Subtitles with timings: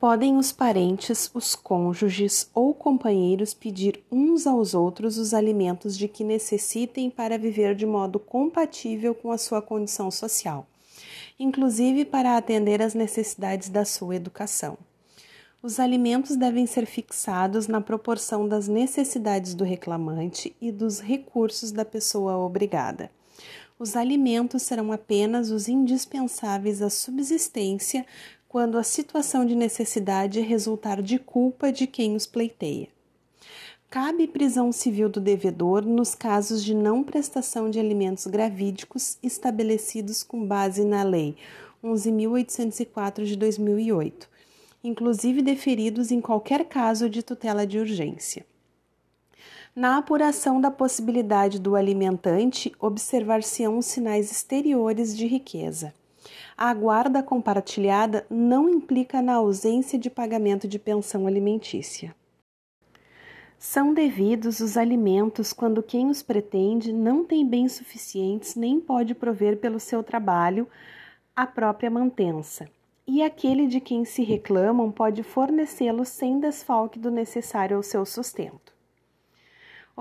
[0.00, 6.24] Podem os parentes, os cônjuges ou companheiros pedir uns aos outros os alimentos de que
[6.24, 10.66] necessitem para viver de modo compatível com a sua condição social,
[11.38, 14.78] inclusive para atender às necessidades da sua educação.
[15.62, 21.84] Os alimentos devem ser fixados na proporção das necessidades do reclamante e dos recursos da
[21.84, 23.10] pessoa obrigada.
[23.78, 28.06] Os alimentos serão apenas os indispensáveis à subsistência
[28.50, 32.88] quando a situação de necessidade resultar de culpa de quem os pleiteia.
[33.88, 40.44] Cabe prisão civil do devedor nos casos de não prestação de alimentos gravídicos estabelecidos com
[40.44, 41.36] base na Lei
[41.84, 44.28] 11.804 de 2008,
[44.82, 48.44] inclusive deferidos em qualquer caso de tutela de urgência.
[49.76, 55.94] Na apuração da possibilidade do alimentante, observar-se-ão sinais exteriores de riqueza
[56.62, 62.14] a guarda compartilhada não implica na ausência de pagamento de pensão alimentícia.
[63.58, 69.56] São devidos os alimentos quando quem os pretende não tem bens suficientes nem pode prover
[69.56, 70.68] pelo seu trabalho
[71.34, 72.68] a própria mantença,
[73.06, 78.69] e aquele de quem se reclamam pode fornecê-los sem desfalque do necessário ao seu sustento.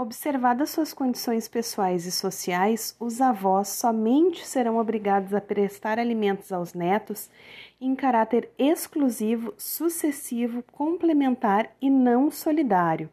[0.01, 6.73] Observadas suas condições pessoais e sociais, os avós somente serão obrigados a prestar alimentos aos
[6.73, 7.29] netos
[7.81, 13.09] em caráter exclusivo, sucessivo, complementar e não solidário,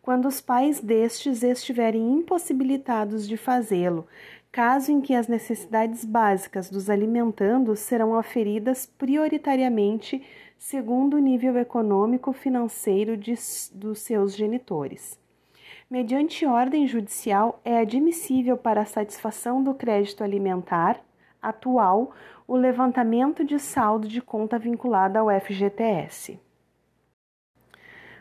[0.00, 4.06] quando os pais destes estiverem impossibilitados de fazê-lo,
[4.50, 10.24] caso em que as necessidades básicas dos alimentandos serão aferidas prioritariamente
[10.56, 13.34] segundo o nível econômico financeiro de,
[13.74, 15.20] dos seus genitores
[15.92, 20.98] mediante ordem judicial, é admissível para a satisfação do crédito alimentar
[21.42, 22.12] atual
[22.48, 26.40] o levantamento de saldo de conta vinculada ao FGTS.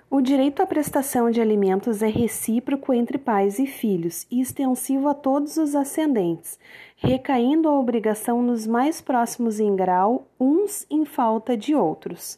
[0.10, 5.14] O direito à prestação de alimentos é recíproco entre pais e filhos e extensivo a
[5.14, 6.60] todos os ascendentes,
[6.98, 12.38] recaindo a obrigação nos mais próximos em grau, uns em falta de outros.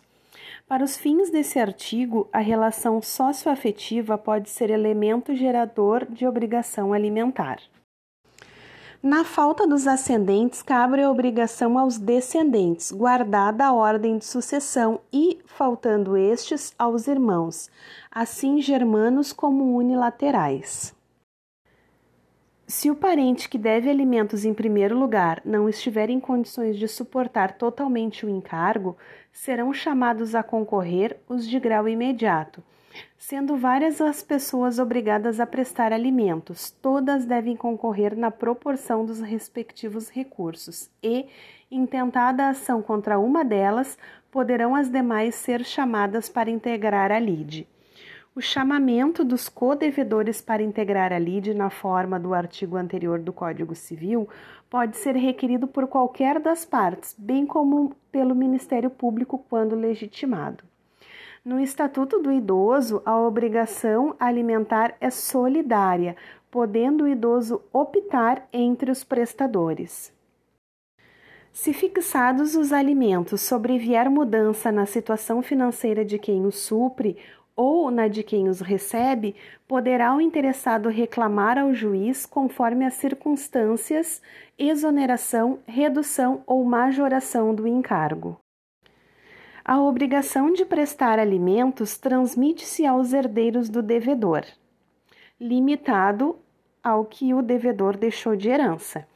[0.68, 7.60] Para os fins desse artigo, a relação socioafetiva pode ser elemento gerador de obrigação alimentar.
[9.04, 15.40] Na falta dos ascendentes, cabe a obrigação aos descendentes, guardada a ordem de sucessão, e,
[15.46, 17.70] faltando estes, aos irmãos,
[18.10, 20.96] assim germanos como unilaterais.
[22.76, 27.56] Se o parente que deve alimentos em primeiro lugar não estiver em condições de suportar
[27.56, 28.98] totalmente o encargo,
[29.32, 32.64] serão chamados a concorrer os de grau imediato.
[33.16, 40.10] Sendo várias as pessoas obrigadas a prestar alimentos, todas devem concorrer na proporção dos respectivos
[40.10, 41.28] recursos e,
[41.70, 44.00] intentada a ação contra uma delas,
[44.32, 47.68] poderão as demais ser chamadas para integrar a lide.
[48.36, 53.76] O chamamento dos codevedores para integrar a lide na forma do artigo anterior do Código
[53.76, 54.28] Civil
[54.72, 60.64] pode ser requerido por qualquer das partes, bem como pelo Ministério Público quando legitimado.
[61.46, 66.16] No Estatuto do Idoso, a obrigação alimentar é solidária,
[66.50, 70.12] podendo o idoso optar entre os prestadores.
[71.52, 77.16] Se fixados os alimentos, sobrevier mudança na situação financeira de quem os supre
[77.56, 79.36] ou na de quem os recebe,
[79.68, 84.22] poderá o interessado reclamar ao juiz conforme as circunstâncias,
[84.58, 88.38] exoneração, redução ou majoração do encargo.
[89.66, 94.44] A obrigação de prestar alimentos transmite-se aos herdeiros do devedor,
[95.40, 96.38] limitado
[96.84, 99.08] ao que o devedor deixou de herança.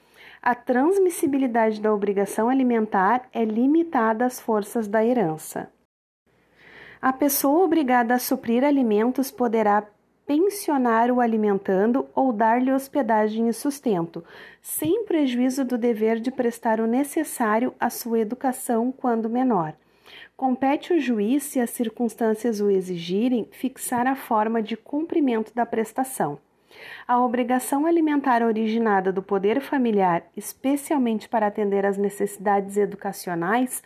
[0.42, 5.70] A transmissibilidade da obrigação alimentar é limitada às forças da herança.
[7.02, 9.84] A pessoa obrigada a suprir alimentos poderá
[10.26, 14.24] pensionar o alimentando ou dar-lhe hospedagem e sustento,
[14.62, 19.74] sem prejuízo do dever de prestar o necessário à sua educação quando menor.
[20.36, 26.40] Compete ao juiz, se as circunstâncias o exigirem, fixar a forma de cumprimento da prestação.
[27.08, 33.82] A obrigação alimentar originada do poder familiar, especialmente para atender às necessidades educacionais,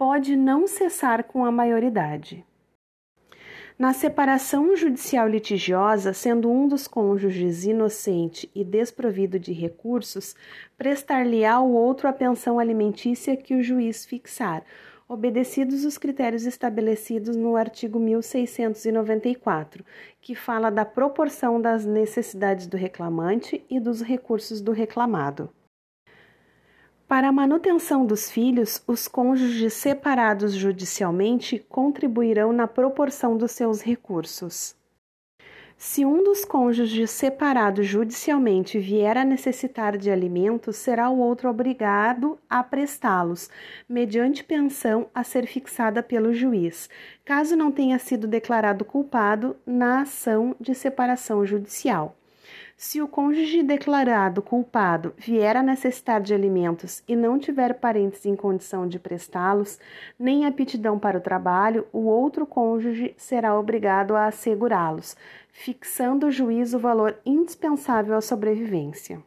[0.00, 2.42] pode não cessar com a maioridade.
[3.78, 10.34] Na separação judicial litigiosa, sendo um dos cônjuges inocente e desprovido de recursos,
[10.78, 14.64] prestar-lhe-á o outro a pensão alimentícia que o juiz fixar,
[15.06, 19.84] obedecidos os critérios estabelecidos no artigo 1694,
[20.18, 25.50] que fala da proporção das necessidades do reclamante e dos recursos do reclamado.
[27.10, 34.76] Para a manutenção dos filhos, os cônjuges separados judicialmente contribuirão na proporção dos seus recursos.
[35.76, 42.38] Se um dos cônjuges separado judicialmente vier a necessitar de alimentos, será o outro obrigado
[42.48, 43.50] a prestá-los,
[43.88, 46.88] mediante pensão a ser fixada pelo juiz,
[47.24, 52.14] caso não tenha sido declarado culpado na ação de separação judicial.
[52.82, 58.34] Se o cônjuge declarado culpado vier a necessitar de alimentos e não tiver parentes em
[58.34, 59.78] condição de prestá-los,
[60.18, 65.14] nem aptidão para o trabalho, o outro cônjuge será obrigado a assegurá-los
[65.52, 69.22] fixando o juiz o valor indispensável à sobrevivência.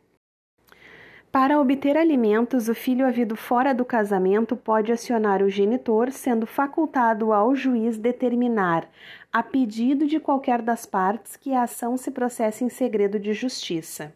[1.33, 7.33] Para obter alimentos, o filho havido fora do casamento pode acionar o genitor, sendo facultado
[7.33, 8.87] ao juiz determinar,
[9.31, 14.13] a pedido de qualquer das partes, que a ação se processe em segredo de justiça.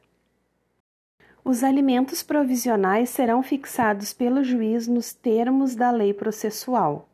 [1.44, 7.10] Os alimentos provisionais serão fixados pelo juiz nos termos da lei processual.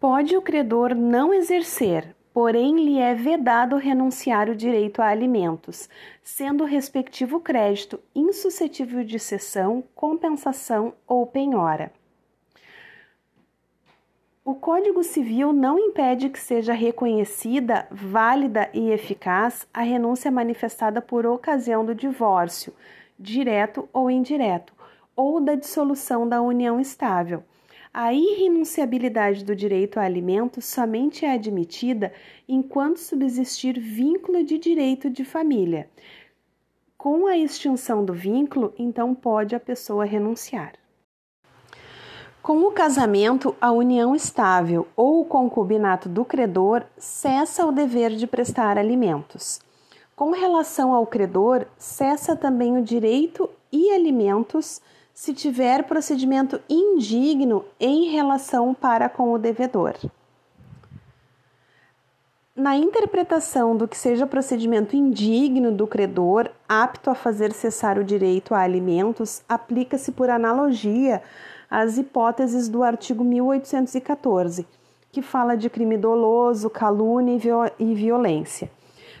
[0.00, 5.88] Pode o credor não exercer, porém lhe é vedado renunciar o direito a alimentos,
[6.22, 11.90] sendo o respectivo crédito insuscetível de cessão, compensação ou penhora.
[14.44, 21.26] O Código Civil não impede que seja reconhecida, válida e eficaz a renúncia manifestada por
[21.26, 22.72] ocasião do divórcio,
[23.18, 24.72] direto ou indireto,
[25.16, 27.42] ou da dissolução da união estável
[27.92, 32.12] a irrenunciabilidade do direito a alimentos somente é admitida
[32.48, 35.88] enquanto subsistir vínculo de direito de família.
[36.96, 40.72] Com a extinção do vínculo, então pode a pessoa renunciar.
[42.42, 48.26] Com o casamento, a união estável ou o concubinato do credor cessa o dever de
[48.26, 49.60] prestar alimentos.
[50.16, 54.80] Com relação ao credor, cessa também o direito e alimentos
[55.18, 59.96] se tiver procedimento indigno em relação para com o devedor.
[62.54, 68.54] Na interpretação do que seja procedimento indigno do credor, apto a fazer cessar o direito
[68.54, 71.20] a alimentos, aplica-se por analogia
[71.68, 74.64] às hipóteses do artigo 1814,
[75.10, 77.36] que fala de crime doloso, calúnia
[77.76, 78.70] e violência.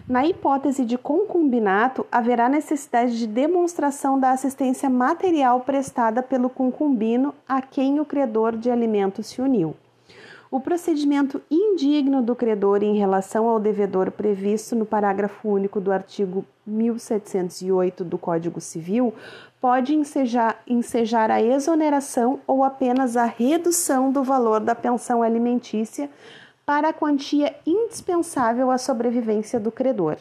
[0.08, 7.60] Na hipótese de concubinato, haverá necessidade de demonstração da assistência material prestada pelo concubino a
[7.60, 9.76] quem o credor de alimentos se uniu.
[10.50, 16.42] O procedimento indigno do credor em relação ao devedor previsto no parágrafo único do artigo
[16.66, 19.12] 1708 do Código Civil
[19.60, 26.08] pode ensejar, ensejar a exoneração ou apenas a redução do valor da pensão alimentícia
[26.68, 30.18] para a quantia indispensável à sobrevivência do credor.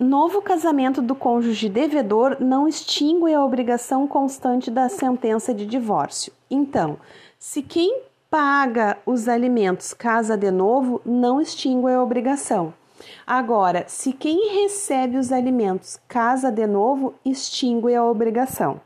[0.00, 6.32] Novo casamento do cônjuge devedor não extingue a obrigação constante da sentença de divórcio.
[6.50, 6.96] Então,
[7.38, 12.72] se quem paga os alimentos casa de novo, não extingue a obrigação.
[13.26, 18.80] Agora, se quem recebe os alimentos casa de novo, extingue a obrigação.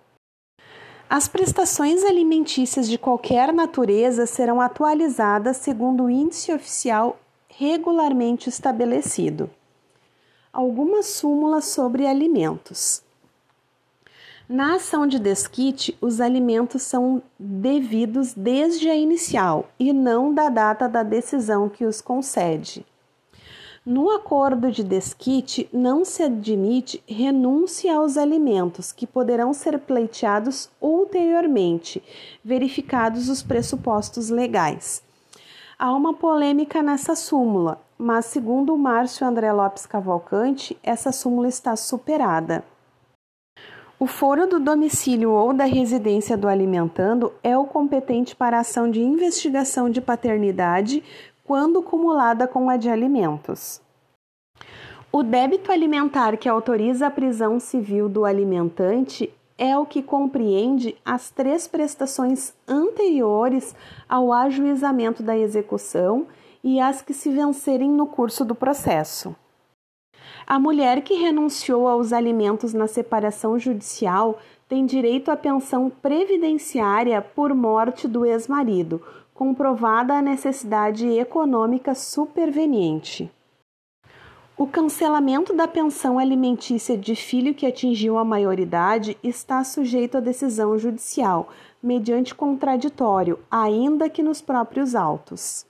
[1.08, 9.48] As prestações alimentícias de qualquer natureza serão atualizadas segundo o índice oficial regularmente estabelecido.
[10.52, 13.04] Algumas súmulas sobre alimentos.
[14.48, 20.88] Na ação de desquite, os alimentos são devidos desde a inicial e não da data
[20.88, 22.84] da decisão que os concede.
[23.86, 32.02] No acordo de desquite, não se admite renúncia aos alimentos, que poderão ser pleiteados ulteriormente,
[32.44, 35.04] verificados os pressupostos legais.
[35.78, 41.76] Há uma polêmica nessa súmula, mas, segundo o Márcio André Lopes Cavalcante, essa súmula está
[41.76, 42.64] superada.
[44.00, 48.90] O foro do domicílio ou da residência do alimentando é o competente para a ação
[48.90, 51.04] de investigação de paternidade
[51.46, 53.80] quando cumulada com a de alimentos.
[55.12, 61.30] O débito alimentar que autoriza a prisão civil do alimentante é o que compreende as
[61.30, 63.74] três prestações anteriores
[64.08, 66.26] ao ajuizamento da execução
[66.62, 69.34] e as que se vencerem no curso do processo.
[70.46, 74.38] A mulher que renunciou aos alimentos na separação judicial
[74.68, 79.00] tem direito à pensão previdenciária por morte do ex-marido,
[79.36, 83.30] comprovada a necessidade econômica superveniente.
[84.56, 90.78] O cancelamento da pensão alimentícia de filho que atingiu a maioridade está sujeito à decisão
[90.78, 91.50] judicial,
[91.82, 95.66] mediante contraditório, ainda que nos próprios autos.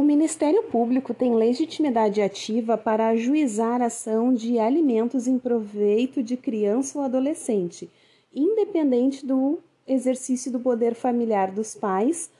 [0.00, 6.98] O Ministério Público tem legitimidade ativa para ajuizar ação de alimentos em proveito de criança
[6.98, 7.86] ou adolescente,
[8.34, 12.30] independente do exercício do poder familiar dos pais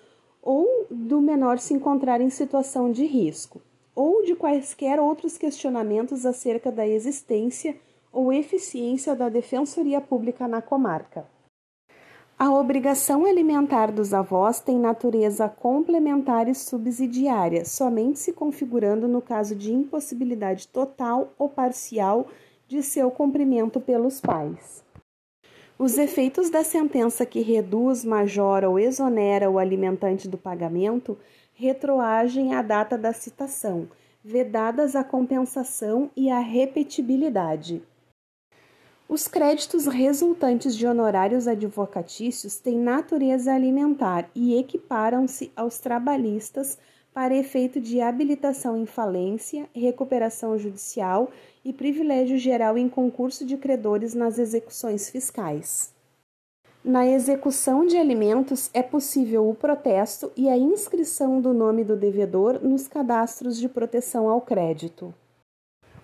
[0.40, 3.61] ou do menor se encontrar em situação de risco,
[3.95, 7.76] ou de quaisquer outros questionamentos acerca da existência
[8.11, 11.29] ou eficiência da Defensoria Pública na comarca.
[12.42, 19.54] A obrigação alimentar dos avós tem natureza complementar e subsidiária, somente se configurando no caso
[19.54, 22.28] de impossibilidade total ou parcial
[22.66, 24.82] de seu cumprimento pelos pais.
[25.78, 31.18] Os efeitos da sentença que reduz, majora ou exonera o alimentante do pagamento
[31.52, 33.87] retroagem à data da citação,
[34.25, 37.82] vedadas a compensação e a repetibilidade.
[39.11, 46.79] Os créditos resultantes de honorários advocatícios têm natureza alimentar e equiparam-se aos trabalhistas
[47.12, 51.29] para efeito de habilitação em falência, recuperação judicial
[51.64, 55.93] e privilégio geral em concurso de credores nas execuções fiscais.
[56.85, 62.62] Na execução de alimentos é possível o protesto e a inscrição do nome do devedor
[62.62, 65.12] nos cadastros de proteção ao crédito.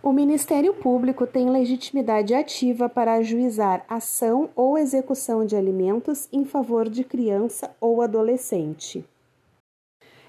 [0.07, 6.89] O Ministério Público tem legitimidade ativa para ajuizar ação ou execução de alimentos em favor
[6.89, 9.05] de criança ou adolescente.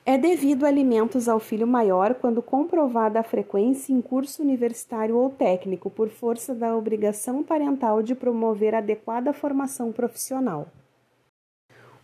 [0.04, 5.92] É devido alimentos ao filho maior quando comprovada a frequência em curso universitário ou técnico
[5.92, 10.70] por força da obrigação parental de promover adequada formação profissional.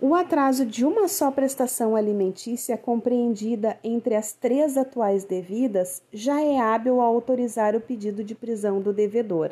[0.06, 6.60] O atraso de uma só prestação alimentícia compreendida entre as três atuais devidas já é
[6.60, 9.52] hábil a autorizar o pedido de prisão do devedor.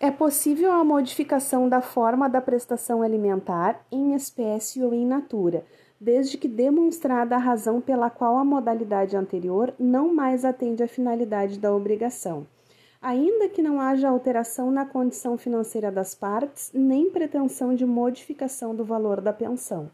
[0.00, 5.64] É possível a modificação da forma da prestação alimentar em espécie ou em natura,
[6.00, 11.60] desde que demonstrada a razão pela qual a modalidade anterior não mais atende à finalidade
[11.60, 12.44] da obrigação
[13.00, 18.84] ainda que não haja alteração na condição financeira das partes, nem pretensão de modificação do
[18.84, 19.90] valor da pensão.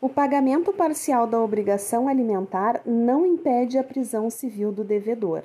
[0.00, 5.44] O pagamento parcial da obrigação alimentar não impede a prisão civil do devedor.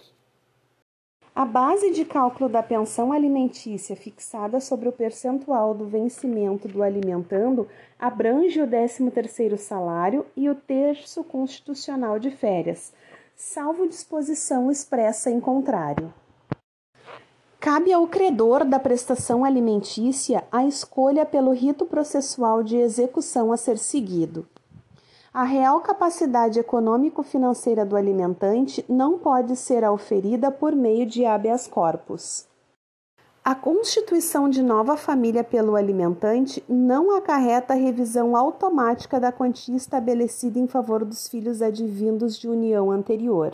[1.34, 7.68] A base de cálculo da pensão alimentícia fixada sobre o percentual do vencimento do alimentando
[7.98, 12.92] abrange o 13º salário e o terço constitucional de férias,
[13.36, 16.14] salvo disposição expressa em contrário.
[17.60, 23.78] Cabe ao credor da prestação alimentícia a escolha pelo rito processual de execução a ser
[23.78, 24.48] seguido.
[25.34, 32.48] A real capacidade econômico-financeira do alimentante não pode ser auferida por meio de habeas corpus.
[33.44, 40.58] A constituição de nova família pelo alimentante não acarreta a revisão automática da quantia estabelecida
[40.58, 43.54] em favor dos filhos advindos de união anterior.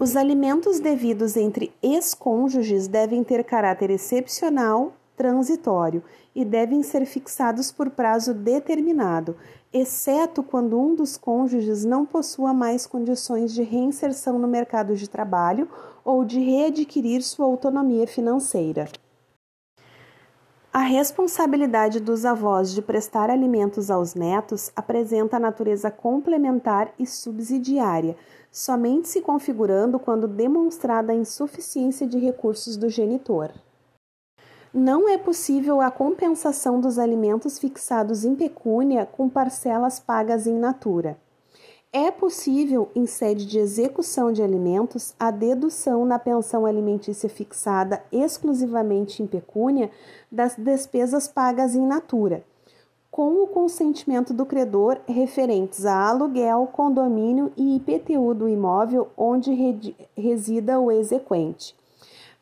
[0.00, 6.02] Os alimentos devidos entre ex-cônjuges devem ter caráter excepcional, transitório
[6.34, 9.36] e devem ser fixados por prazo determinado,
[9.70, 15.68] exceto quando um dos cônjuges não possua mais condições de reinserção no mercado de trabalho
[16.02, 18.88] ou de readquirir sua autonomia financeira.
[20.72, 28.16] A responsabilidade dos avós de prestar alimentos aos netos apresenta natureza complementar e subsidiária
[28.50, 33.50] somente se configurando quando demonstrada a insuficiência de recursos do genitor.
[34.72, 41.18] Não é possível a compensação dos alimentos fixados em pecúnia com parcelas pagas em natura.
[41.92, 49.20] É possível, em sede de execução de alimentos, a dedução na pensão alimentícia fixada exclusivamente
[49.20, 49.90] em pecúnia
[50.30, 52.44] das despesas pagas em natura,
[53.10, 59.52] com o consentimento do credor referentes a aluguel, condomínio e IPTU do imóvel onde
[60.16, 61.74] resida o exequente.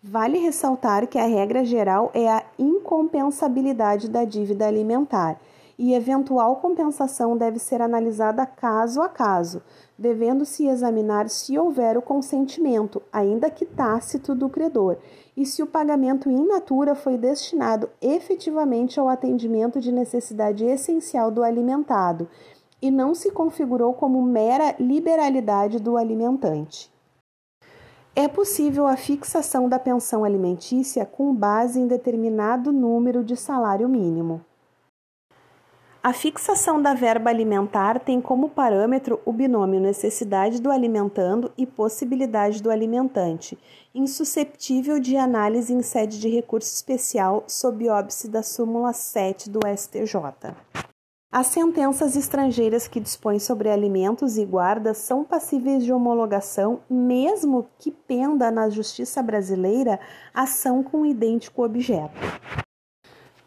[0.02, 5.40] Vale ressaltar que a regra geral é a incompensabilidade da dívida alimentar
[5.78, 9.62] e eventual compensação deve ser analisada caso a caso,
[9.96, 14.98] devendo-se examinar se houver o consentimento, ainda que tácito, do credor
[15.38, 21.44] e se o pagamento in natura foi destinado efetivamente ao atendimento de necessidade essencial do
[21.44, 22.28] alimentado
[22.82, 26.92] e não se configurou como mera liberalidade do alimentante.
[28.16, 34.44] É possível a fixação da pensão alimentícia com base em determinado número de salário mínimo.
[36.00, 42.62] A fixação da verba alimentar tem como parâmetro o binômio necessidade do alimentando e possibilidade
[42.62, 43.58] do alimentante,
[43.92, 50.54] insusceptível de análise em sede de recurso especial sob óbice da súmula 7 do STJ.
[51.32, 57.90] As sentenças estrangeiras que dispõem sobre alimentos e guardas são passíveis de homologação, mesmo que
[57.90, 59.98] penda na justiça brasileira
[60.32, 62.18] ação com idêntico objeto.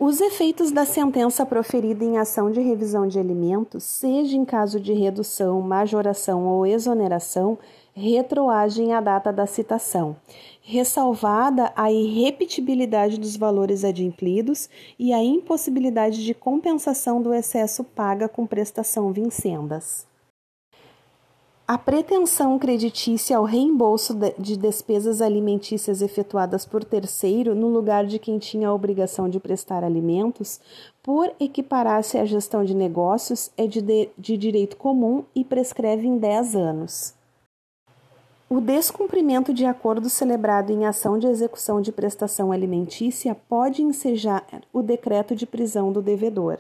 [0.04, 4.94] Os efeitos da sentença proferida em ação de revisão de alimentos, seja em caso de
[4.94, 7.56] redução, majoração ou exoneração,
[7.94, 10.16] retroagem à data da citação,
[10.64, 14.68] ressalvada a irrepetibilidade dos valores adimplidos
[14.98, 20.11] e a impossibilidade de compensação do excesso paga com prestação vincendas.
[21.72, 28.38] A pretensão creditícia ao reembolso de despesas alimentícias efetuadas por terceiro no lugar de quem
[28.38, 30.60] tinha a obrigação de prestar alimentos,
[31.02, 36.18] por equiparar-se à gestão de negócios, é de, de, de direito comum e prescreve em
[36.18, 37.14] 10 anos.
[38.50, 44.82] O descumprimento de acordo celebrado em ação de execução de prestação alimentícia pode ensejar o
[44.82, 46.60] decreto de prisão do devedor.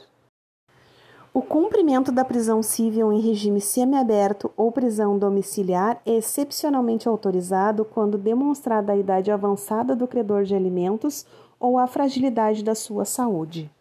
[1.33, 8.17] O cumprimento da prisão civil em regime semiaberto ou prisão domiciliar é excepcionalmente autorizado quando
[8.17, 11.25] demonstrada a idade avançada do credor de alimentos
[11.57, 13.71] ou a fragilidade da sua saúde.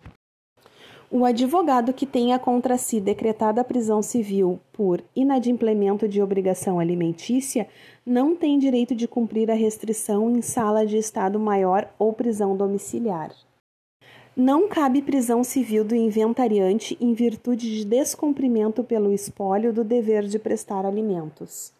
[1.10, 7.66] O advogado que tenha contra si decretada a prisão civil por inadimplemento de obrigação alimentícia
[8.06, 13.32] não tem direito de cumprir a restrição em sala de estado maior ou prisão domiciliar.
[14.42, 20.38] Não cabe prisão civil do inventariante em virtude de descumprimento pelo espólio do dever de
[20.38, 21.74] prestar alimentos.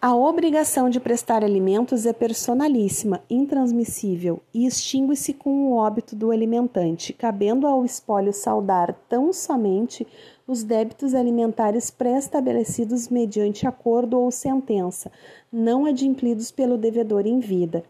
[0.00, 7.12] A obrigação de prestar alimentos é personalíssima, intransmissível e extingue-se com o óbito do alimentante,
[7.12, 10.06] cabendo ao espólio saldar tão somente
[10.48, 15.12] os débitos alimentares pré-estabelecidos mediante acordo ou sentença,
[15.52, 17.84] não adimplidos pelo devedor em vida,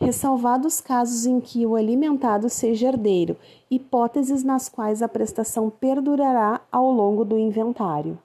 [0.00, 3.36] ressalvados casos em que o alimentado seja herdeiro,
[3.70, 8.18] hipóteses nas quais a prestação perdurará ao longo do inventário.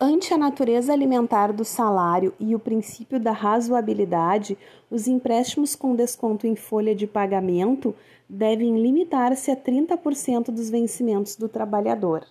[0.00, 4.58] Ante a natureza alimentar do salário e o princípio da razoabilidade,
[4.90, 7.94] os empréstimos com desconto em folha de pagamento
[8.28, 12.26] devem limitar-se a 30% dos vencimentos do trabalhador.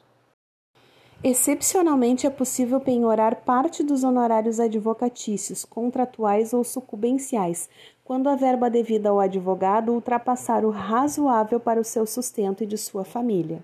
[1.24, 7.70] Excepcionalmente, é possível penhorar parte dos honorários advocatícios, contratuais ou sucumbenciais,
[8.04, 12.78] quando a verba devida ao advogado ultrapassar o razoável para o seu sustento e de
[12.78, 13.64] sua família.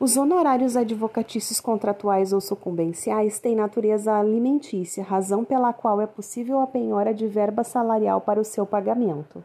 [0.00, 6.66] Os honorários advocatícios contratuais ou sucumbenciais têm natureza alimentícia, razão pela qual é possível a
[6.66, 9.42] penhora de verba salarial para o seu pagamento.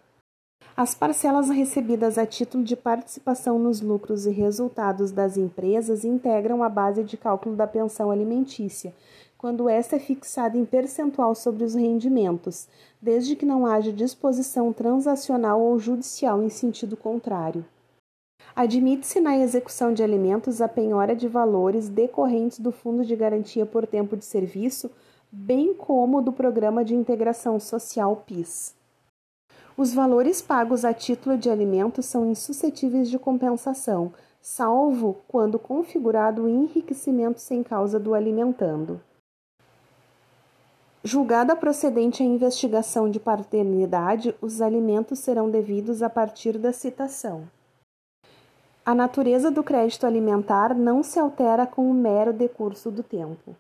[0.82, 6.70] As parcelas recebidas a título de participação nos lucros e resultados das empresas integram a
[6.70, 8.92] base de cálculo da pensão alimentícia,
[9.38, 12.68] quando esta é fixada em percentual sobre os rendimentos,
[13.00, 17.64] desde que não haja disposição transacional ou judicial em sentido contrário.
[18.56, 23.86] Admite-se na execução de alimentos a penhora de valores decorrentes do Fundo de Garantia por
[23.86, 24.90] Tempo de Serviço,
[25.32, 28.81] bem como do Programa de Integração Social PIS.
[29.78, 36.50] Os valores pagos a título de alimentos são insuscetíveis de compensação, salvo quando configurado o
[36.50, 39.02] enriquecimento sem causa do alimentando.
[41.04, 47.48] Julgada procedente a investigação de paternidade, os alimentos serão devidos a partir da citação.
[48.86, 53.56] A natureza do crédito alimentar não se altera com o mero decurso do tempo.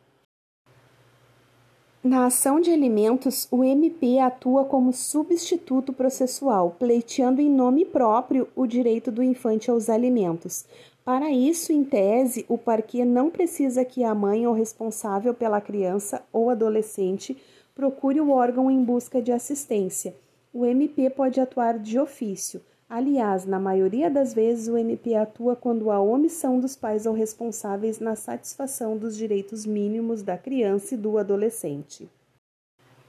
[2.04, 8.66] Na ação de alimentos, o MP atua como substituto processual, pleiteando em nome próprio o
[8.66, 10.66] direito do infante aos alimentos.
[11.06, 16.24] Para isso, em tese, o parquê não precisa que a mãe ou responsável pela criança
[16.34, 17.38] ou adolescente
[17.76, 20.16] procure o órgão em busca de assistência.
[20.52, 22.62] O MP pode atuar de ofício
[22.94, 28.02] Aliás, na maioria das vezes, o MP atua quando há omissão dos pais ou responsáveis
[28.02, 32.10] na satisfação dos direitos mínimos da criança e do adolescente.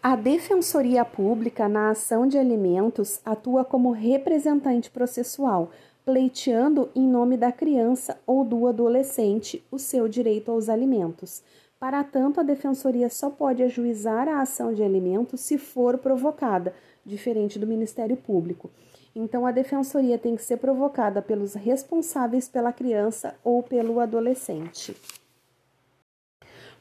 [0.00, 5.72] A Defensoria Pública, na ação de alimentos, atua como representante processual,
[6.04, 11.42] pleiteando em nome da criança ou do adolescente o seu direito aos alimentos.
[11.80, 16.72] Para tanto, a Defensoria só pode ajuizar a ação de alimentos se for provocada,
[17.04, 18.70] diferente do Ministério Público.
[19.14, 24.96] Então, a defensoria tem que ser provocada pelos responsáveis pela criança ou pelo adolescente.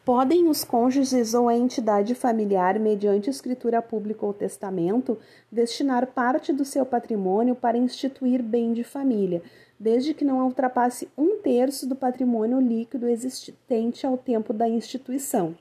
[0.04, 5.17] Podem os cônjuges ou a entidade familiar, mediante escritura pública ou testamento,
[5.52, 9.44] destinar parte do seu patrimônio para instituir bem de família,
[9.80, 15.56] desde que não ultrapasse um terço do patrimônio líquido existente ao tempo da instituição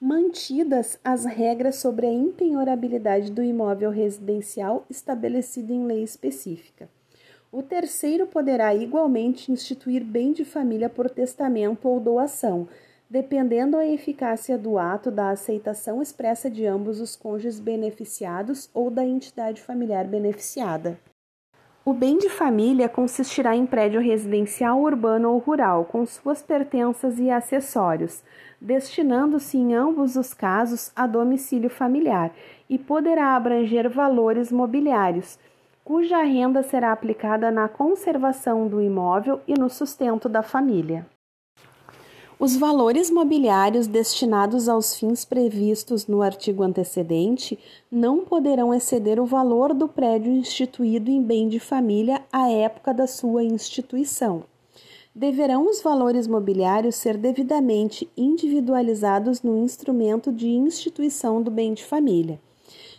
[0.00, 6.88] mantidas as regras sobre a impenhorabilidade do imóvel residencial estabelecido em lei específica.
[7.50, 12.68] O terceiro poderá igualmente instituir bem de família por testamento ou doação,
[13.08, 19.04] dependendo a eficácia do ato da aceitação expressa de ambos os cônjuges beneficiados ou da
[19.04, 20.98] entidade familiar beneficiada.
[21.84, 27.30] O bem de família consistirá em prédio residencial, urbano ou rural, com suas pertenças e
[27.30, 28.24] acessórios,
[28.60, 32.32] destinando-se em ambos os casos a domicílio familiar
[32.68, 35.38] e poderá abranger valores mobiliários,
[35.84, 41.06] cuja renda será aplicada na conservação do imóvel e no sustento da família.
[42.38, 47.58] Os valores mobiliários destinados aos fins previstos no artigo antecedente
[47.90, 53.06] não poderão exceder o valor do prédio instituído em bem de família à época da
[53.06, 54.44] sua instituição.
[55.18, 62.38] Deverão os valores mobiliários ser devidamente individualizados no instrumento de instituição do bem de família.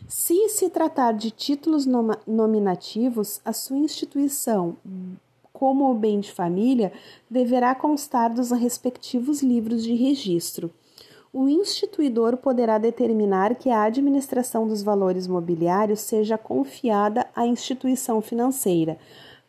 [0.08, 1.86] Se se tratar de títulos
[2.26, 4.76] nominativos, a sua instituição
[5.54, 6.92] como o bem de família,
[7.30, 10.72] deverá constar dos respectivos livros de registro.
[11.32, 18.98] O instituidor poderá determinar que a administração dos valores mobiliários seja confiada à instituição financeira,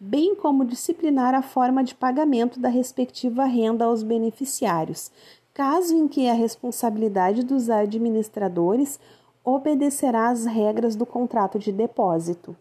[0.01, 5.11] bem como disciplinar a forma de pagamento da respectiva renda aos beneficiários,
[5.53, 9.01] caso em que a responsabilidade dos administradores
[9.45, 12.57] obedecerá às regras do contrato de depósito.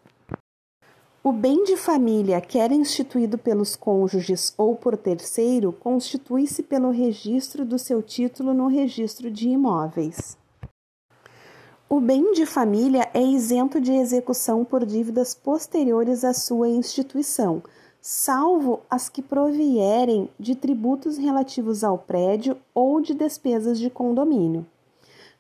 [1.24, 7.78] O bem de família, quer instituído pelos cônjuges ou por terceiro, constitui-se pelo registro do
[7.78, 10.38] seu título no registro de imóveis.
[11.90, 17.64] O bem de família é isento de execução por dívidas posteriores à sua instituição,
[18.02, 24.66] salvo as que provierem de tributos relativos ao prédio ou de despesas de condomínio.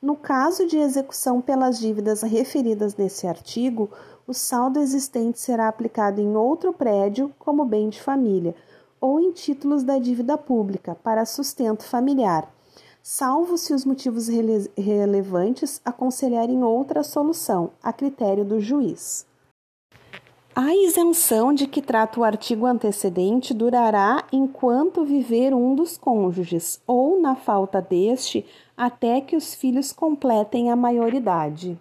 [0.02, 3.90] No caso de execução pelas dívidas referidas nesse artigo,
[4.26, 8.56] o saldo existente será aplicado em outro prédio como bem de família
[9.02, 12.50] ou em títulos da dívida pública para sustento familiar,
[13.10, 19.26] salvo se os motivos rele relevantes aconselharem outra solução, a critério do juiz.
[20.54, 27.22] A isenção de que trata o artigo antecedente durará enquanto viver um dos cônjuges, ou,
[27.22, 31.80] na falta deste, até que os filhos completem a maioridade.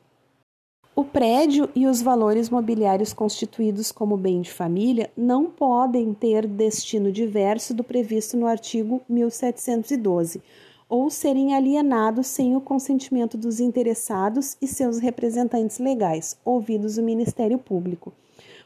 [0.95, 7.11] O prédio e os valores mobiliários constituídos como bem de família não podem ter destino
[7.11, 10.41] diverso do previsto no artigo 1712
[10.89, 17.59] ou serem alienados sem o consentimento dos interessados e seus representantes legais, ouvidos o Ministério
[17.59, 18.13] Público.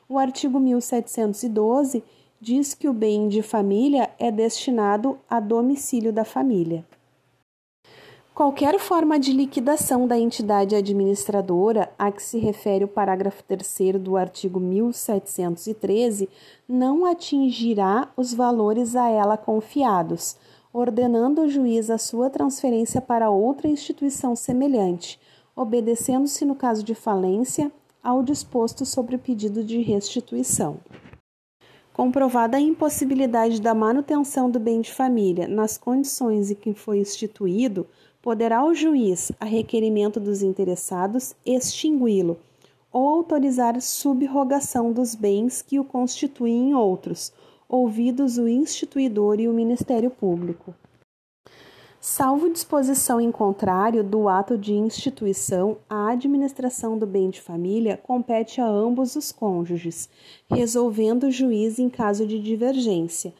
[0.09, 2.03] O artigo 1712
[2.41, 6.85] diz que o bem de família é destinado a domicílio da família.
[8.35, 14.17] Qualquer forma de liquidação da entidade administradora a que se refere o parágrafo 3 do
[14.17, 16.27] artigo 1713
[16.67, 20.39] não atingirá os valores a ela confiados,
[20.73, 25.19] ordenando o juiz a sua transferência para outra instituição semelhante,
[25.55, 27.71] obedecendo-se, no caso de falência,
[28.03, 30.79] ao disposto sobre o pedido de restituição.
[31.93, 37.87] Comprovada a impossibilidade da manutenção do bem de família nas condições em que foi instituído,
[38.23, 42.39] poderá o juiz, a requerimento dos interessados, extingui-lo
[42.93, 47.33] ou autorizar subrogação dos bens que o constituem em outros,
[47.71, 50.75] ouvidos o instituidor e o Ministério Público.
[52.01, 58.61] Salvo disposição em contrário do ato de instituição, a administração do bem de família compete
[58.61, 60.09] a ambos os cônjuges,
[60.51, 63.33] resolvendo o juiz em caso de divergência,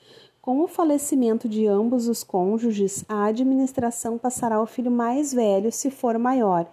[0.43, 5.91] com o falecimento de ambos os cônjuges, a administração passará ao filho mais velho se
[5.91, 6.67] for maior,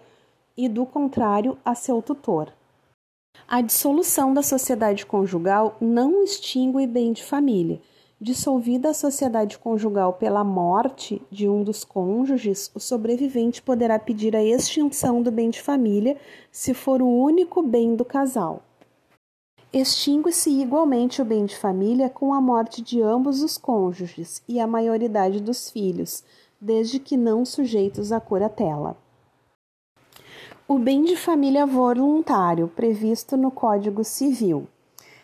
[0.55, 2.51] e do contrário, a seu tutor.
[3.45, 7.81] A dissolução da sociedade conjugal não extingue bem de família.
[8.19, 14.43] Dissolvida a sociedade conjugal pela morte de um dos cônjuges, o sobrevivente poderá pedir a
[14.43, 16.17] extinção do bem de família
[16.51, 18.63] se for o único bem do casal.
[19.71, 24.65] Extingue-se igualmente o bem de família com a morte de ambos os cônjuges e a
[24.65, 26.23] maioridade dos filhos,
[26.59, 28.97] desde que não sujeitos à curatela.
[30.69, 34.67] O bem de família voluntário, previsto no Código Civil,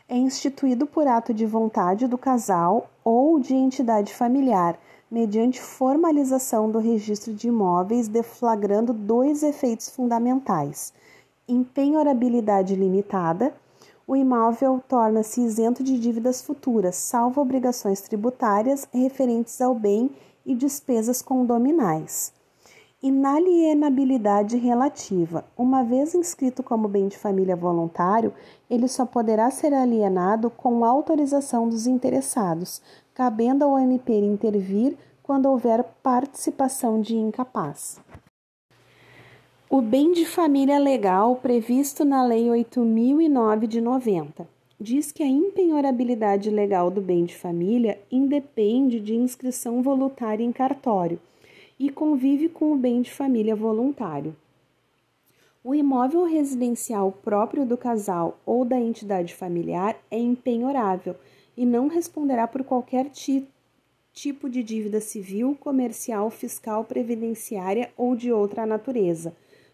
[0.08, 4.79] é instituído por ato de vontade do casal ou de entidade familiar,
[5.12, 10.93] mediante formalização do registro de imóveis, deflagrando dois efeitos fundamentais:
[11.45, 13.53] impenhorabilidade limitada
[14.08, 20.10] o imóvel torna-se isento de dívidas futuras, salvo obrigações tributárias referentes ao bem
[20.45, 22.32] e despesas condominais.
[23.03, 25.43] Inalienabilidade relativa.
[25.57, 28.31] Uma vez inscrito como bem de família voluntário,
[28.69, 32.81] ele só poderá ser alienado com autorização dos interessados,
[33.13, 37.99] cabendo ao MP intervir quando houver participação de incapaz.
[39.69, 44.47] O bem de família legal previsto na Lei 8009 de 90
[44.79, 51.19] diz que a impenhorabilidade legal do bem de família independe de inscrição voluntária em cartório
[51.79, 54.36] e convive com o bem de família voluntário.
[55.63, 61.15] O imóvel residencial próprio do casal ou da entidade familiar é impenhorável
[61.55, 63.47] e não responderá por qualquer ti
[64.12, 69.33] tipo de dívida civil, comercial, fiscal, previdenciária ou de outra natureza,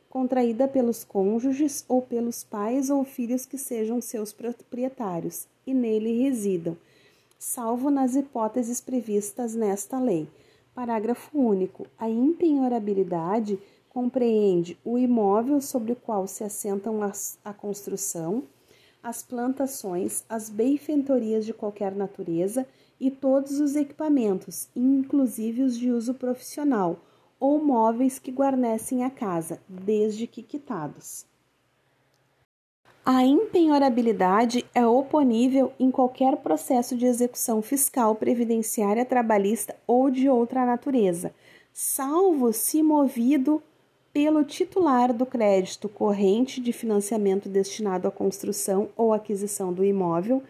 [0.09, 6.77] contraída pelos cônjuges ou pelos pais ou filhos que sejam seus proprietários e nele residam,
[7.37, 10.27] salvo nas hipóteses previstas nesta lei
[10.79, 11.87] Parágrafo único.
[11.97, 18.43] A impenhorabilidade compreende o imóvel sobre o qual se assentam as, a construção,
[19.03, 22.65] as plantações, as benfeitorias de qualquer natureza
[22.97, 26.97] e todos os equipamentos, inclusive os de uso profissional,
[27.37, 31.25] ou móveis que guarnecem a casa, desde que quitados.
[33.11, 40.63] A impenhorabilidade é oponível em qualquer processo de execução fiscal, previdenciária, trabalhista ou de outra
[40.63, 41.33] natureza,
[41.73, 43.63] salvo se movido
[44.13, 50.43] pelo titular do crédito corrente de financiamento destinado à construção ou aquisição do imóvel,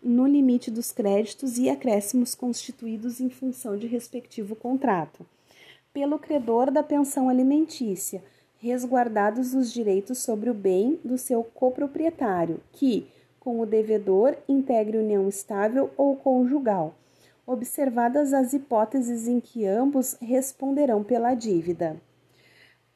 [0.00, 5.26] no limite dos créditos e acréscimos constituídos em função de respectivo contrato,
[5.92, 8.22] pelo credor da pensão alimentícia
[8.64, 13.06] resguardados os direitos sobre o bem do seu coproprietário, que,
[13.38, 16.94] com o devedor, integre união estável ou conjugal,
[17.46, 22.00] observadas as hipóteses em que ambos responderão pela dívida.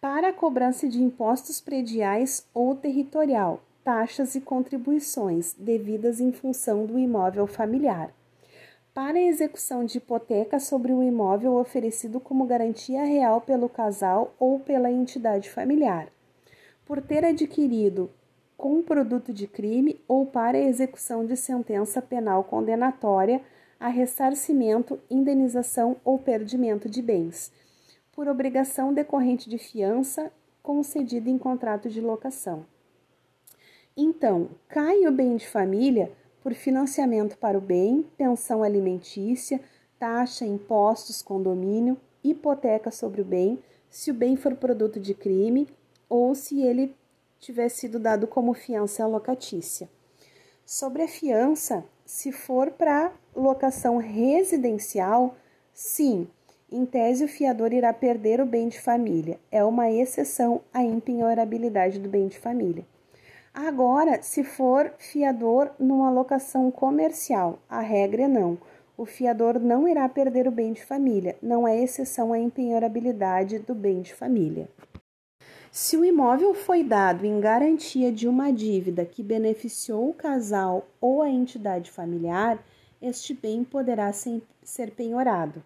[0.00, 6.98] Para a cobrança de impostos prediais ou territorial, taxas e contribuições devidas em função do
[6.98, 8.10] imóvel familiar
[8.98, 14.58] para a execução de hipoteca sobre o imóvel oferecido como garantia real pelo casal ou
[14.58, 16.08] pela entidade familiar,
[16.84, 18.10] por ter adquirido
[18.56, 23.40] com produto de crime ou para a execução de sentença penal condenatória
[23.78, 27.52] a ressarcimento, indenização ou perdimento de bens,
[28.10, 32.66] por obrigação decorrente de fiança concedida em contrato de locação.
[33.96, 36.10] Então, cai o bem de família
[36.42, 39.60] por financiamento para o bem, pensão alimentícia,
[39.98, 43.58] taxa, impostos, condomínio, hipoteca sobre o bem,
[43.90, 45.68] se o bem for produto de crime
[46.08, 46.94] ou se ele
[47.38, 49.88] tiver sido dado como fiança locatícia.
[50.64, 55.36] Sobre a fiança, se for para locação residencial,
[55.72, 56.28] sim,
[56.70, 59.38] em tese o fiador irá perder o bem de família.
[59.50, 62.84] É uma exceção à impenhorabilidade do bem de família.
[63.52, 68.58] Agora, se for fiador numa locação comercial, a regra é não.
[68.96, 73.74] O fiador não irá perder o bem de família, não é exceção à impenhorabilidade do
[73.74, 74.68] bem de família.
[75.70, 81.22] Se o imóvel foi dado em garantia de uma dívida que beneficiou o casal ou
[81.22, 82.58] a entidade familiar,
[83.00, 85.62] este bem poderá ser penhorado.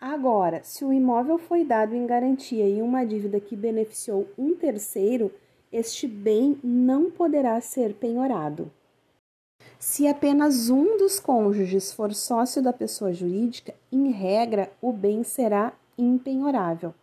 [0.00, 5.32] Agora, se o imóvel foi dado em garantia em uma dívida que beneficiou um terceiro,
[5.72, 8.70] este bem não poderá ser penhorado.
[9.78, 15.72] Se apenas um dos cônjuges for sócio da pessoa jurídica, em regra, o bem será
[15.96, 16.94] impenhorável.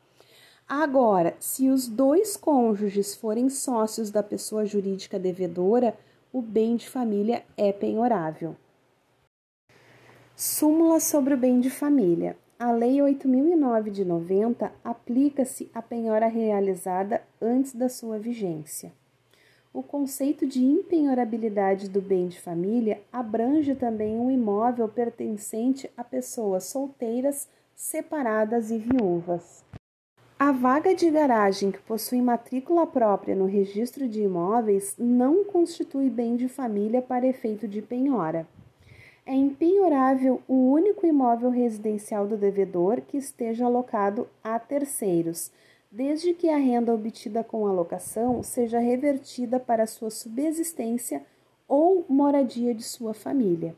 [0.67, 5.95] Agora, se os dois cônjuges forem sócios da pessoa jurídica devedora,
[6.34, 8.56] o bem de família é penhorável.
[10.36, 12.36] Súmula sobre o bem de família.
[12.57, 18.93] A Lei 8009 de 90 aplica-se à penhora realizada antes da sua vigência.
[19.73, 26.63] O conceito de impenhorabilidade do bem de família abrange também um imóvel pertencente a pessoas
[26.63, 29.61] solteiras, separadas e viúvas.
[30.39, 36.37] A vaga de garagem que possui matrícula própria no registro de imóveis não constitui bem
[36.37, 38.47] de família para efeito de penhora
[39.25, 45.51] é impenhorável o único imóvel residencial do devedor que esteja alocado a terceiros,
[45.91, 51.23] desde que a renda obtida com a locação seja revertida para sua subsistência
[51.67, 53.75] ou moradia de sua família.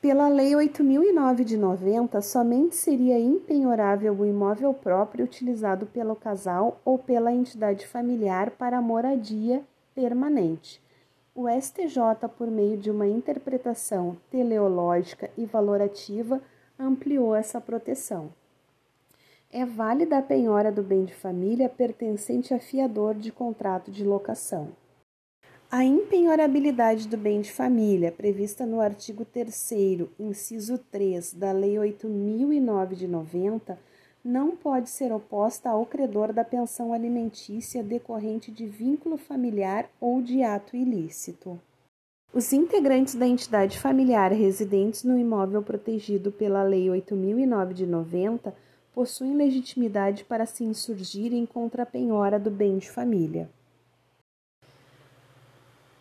[0.00, 6.98] Pela Lei 8009 de 90, somente seria impenhorável o imóvel próprio utilizado pelo casal ou
[6.98, 9.62] pela entidade familiar para moradia
[9.94, 10.83] permanente
[11.34, 16.40] o STJ, por meio de uma interpretação teleológica e valorativa,
[16.78, 18.32] ampliou essa proteção.
[19.52, 24.68] É válida a penhora do bem de família pertencente a fiador de contrato de locação.
[25.70, 29.72] A impenhorabilidade do bem de família, prevista no artigo 3,
[30.20, 33.76] inciso 3 da Lei 8009 de 90,
[34.24, 40.42] não pode ser oposta ao credor da pensão alimentícia decorrente de vínculo familiar ou de
[40.42, 41.60] ato ilícito.
[42.32, 48.52] Os integrantes da entidade familiar residentes no imóvel protegido pela Lei 8009 de 90
[48.94, 53.48] possuem legitimidade para se insurgirem contra a penhora do bem de família.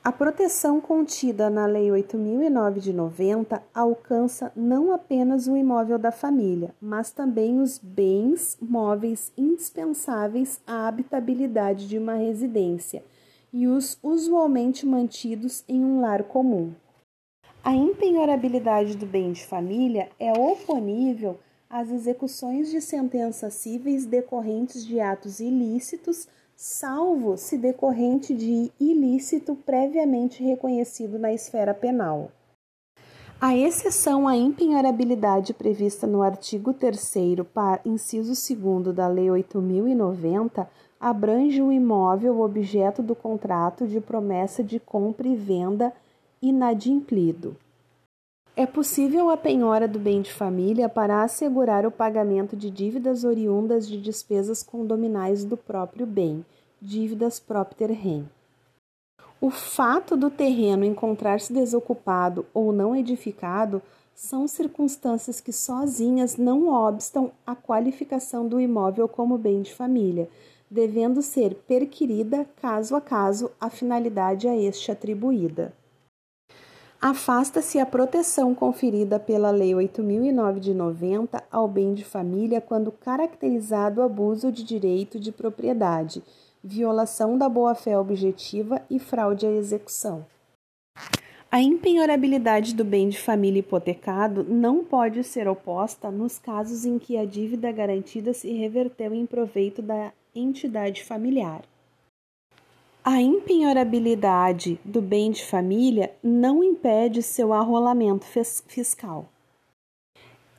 [0.03, 6.75] A proteção contida na Lei 8009 de 90 alcança não apenas o imóvel da família,
[6.81, 13.01] mas também os bens móveis indispensáveis à habitabilidade de uma residência
[13.53, 16.73] e os usualmente mantidos em um lar comum.
[17.63, 21.39] A impenhorabilidade do bem de família é oponível
[21.69, 26.27] às execuções de sentenças cíveis decorrentes de atos ilícitos
[26.65, 32.31] salvo se decorrente de ilícito previamente reconhecido na esfera penal.
[33.41, 37.15] A exceção à impenhorabilidade prevista no artigo 3
[37.83, 40.65] inciso 2 da Lei 8090
[40.97, 45.91] abrange o imóvel objeto do contrato de promessa de compra e venda
[46.41, 47.57] inadimplido.
[48.55, 53.87] É possível a penhora do bem de família para assegurar o pagamento de dívidas oriundas
[53.87, 56.45] de despesas condominais do próprio bem,
[56.83, 58.29] dívidas propter rem.
[59.39, 63.81] O fato do terreno encontrar-se desocupado ou não edificado
[64.13, 70.29] são circunstâncias que sozinhas não obstam a qualificação do imóvel como bem de família,
[70.69, 75.73] devendo ser perquirida caso a caso a finalidade a este atribuída
[77.03, 84.01] afasta-se a proteção conferida pela Lei 8009 de 90 ao bem de família quando caracterizado
[84.01, 86.23] abuso de direito de propriedade,
[86.63, 90.25] violação da boa-fé objetiva e fraude à execução.
[91.51, 97.17] A impenhorabilidade do bem de família hipotecado não pode ser oposta nos casos em que
[97.17, 101.61] a dívida garantida se reverteu em proveito da entidade familiar.
[103.03, 108.25] A impenhorabilidade do bem de família não impede seu arrolamento
[108.65, 109.29] fiscal.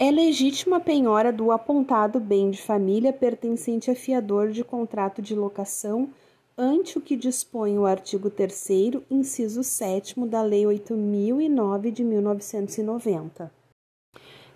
[0.05, 6.11] É legítima penhora do apontado bem de família pertencente a fiador de contrato de locação
[6.59, 13.51] ante o que dispõe o artigo 3 inciso 7 da Lei 8009 de 1990.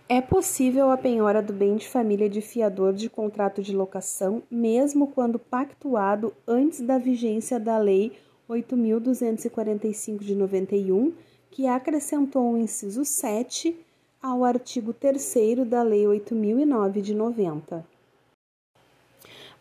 [0.07, 5.07] É possível a penhora do bem de família de fiador de contrato de locação, mesmo
[5.07, 8.13] quando pactuado antes da vigência da Lei
[8.51, 11.15] 8.245 de 91,
[11.51, 13.88] que acrescentou o inciso 7
[14.21, 17.87] ao artigo 3 da Lei 8.009 de 90.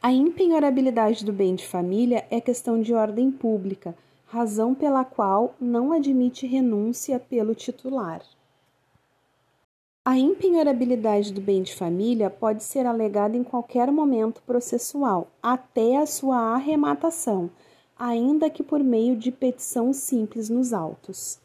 [0.02, 5.92] A impenhorabilidade do bem de família é questão de ordem pública, razão pela qual não
[5.92, 8.24] admite renúncia pelo titular.
[10.04, 16.06] A impenhorabilidade do bem de família pode ser alegada em qualquer momento processual, até a
[16.08, 17.50] sua arrematação,
[17.98, 21.40] ainda que por meio de petição simples nos autos.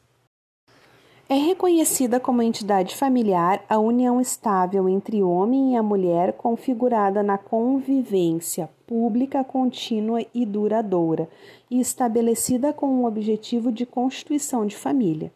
[1.28, 7.22] É reconhecida como entidade familiar a união estável entre o homem e a mulher configurada
[7.22, 11.28] na convivência pública contínua e duradoura
[11.70, 15.32] e estabelecida com o objetivo de constituição de família.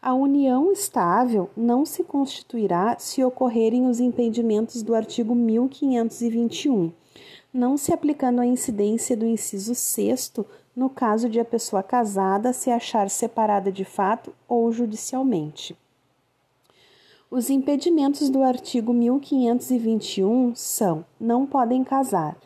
[0.00, 6.92] A união estável não se constituirá se ocorrerem os impedimentos do artigo 1521,
[7.54, 10.32] não se aplicando a incidência do inciso 6
[10.74, 15.76] no caso de a pessoa casada se achar separada de fato ou judicialmente.
[17.30, 22.36] Os impedimentos do artigo 1521 são: não podem casar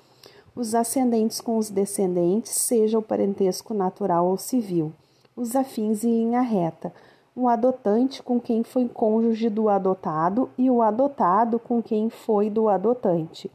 [0.55, 4.93] os ascendentes com os descendentes, seja o parentesco natural ou civil,
[5.35, 6.93] os afins em linha reta
[7.35, 12.69] o adotante com quem foi cônjuge do adotado e o adotado com quem foi do
[12.69, 13.49] adotante.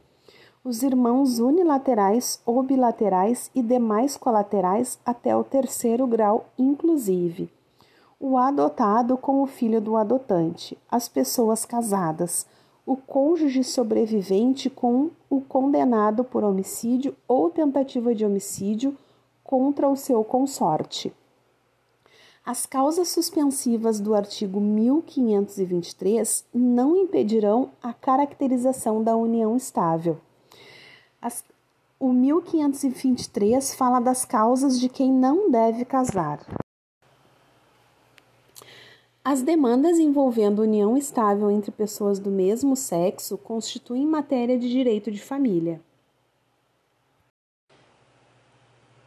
[0.66, 7.50] Os irmãos unilaterais ou bilaterais e demais colaterais até o terceiro grau, inclusive.
[8.18, 12.46] O adotado com o filho do adotante, as pessoas casadas,
[12.86, 18.96] o cônjuge sobrevivente com o condenado por homicídio ou tentativa de homicídio
[19.44, 21.12] contra o seu consorte.
[22.42, 30.18] As causas suspensivas do artigo 1523 não impedirão a caracterização da união estável.
[31.24, 31.42] As,
[31.98, 36.38] o 1523 fala das causas de quem não deve casar.
[39.24, 45.18] As demandas envolvendo união estável entre pessoas do mesmo sexo constituem matéria de direito de
[45.18, 45.80] família.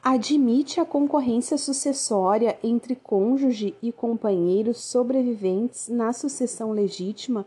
[0.03, 7.45] Admite a concorrência sucessória entre cônjuge e companheiros sobreviventes na sucessão legítima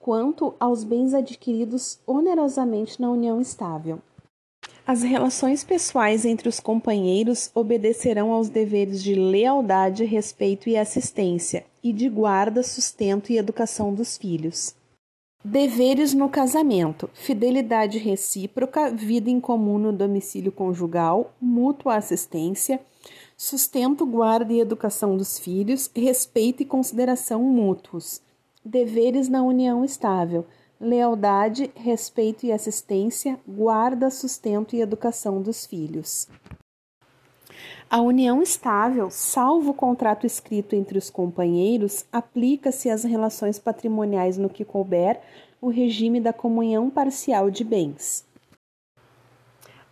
[0.00, 4.00] quanto aos bens adquiridos onerosamente na união estável.
[4.88, 11.92] As relações pessoais entre os companheiros obedecerão aos deveres de lealdade, respeito e assistência, e
[11.92, 14.74] de guarda, sustento e educação dos filhos.
[15.44, 22.80] Deveres no casamento: fidelidade recíproca, vida em comum no domicílio conjugal, mútua assistência,
[23.36, 28.22] sustento, guarda e educação dos filhos, respeito e consideração mútuos.
[28.64, 30.46] Deveres na união estável:
[30.80, 36.28] lealdade, respeito e assistência, guarda, sustento e educação dos filhos.
[37.90, 44.50] A união estável, salvo o contrato escrito entre os companheiros, aplica-se às relações patrimoniais no
[44.50, 45.20] que couber
[45.60, 48.26] o regime da comunhão parcial de bens.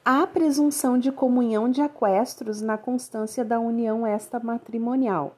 [0.05, 5.35] Há presunção de comunhão de aquestros na constância da união esta matrimonial,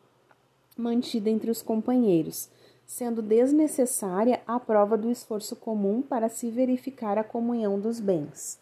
[0.76, 2.51] mantida entre os companheiros,
[2.89, 8.59] sendo desnecessária a prova do esforço comum para se verificar a comunhão dos bens.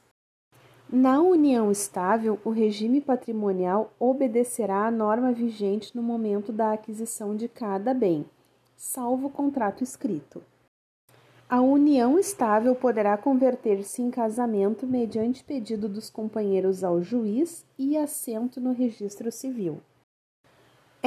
[0.90, 7.48] Na união estável, o regime patrimonial obedecerá à norma vigente no momento da aquisição de
[7.48, 8.26] cada bem,
[8.76, 10.42] salvo o contrato escrito.
[11.48, 18.60] A união estável poderá converter-se em casamento mediante pedido dos companheiros ao juiz e assento
[18.60, 19.80] no registro civil.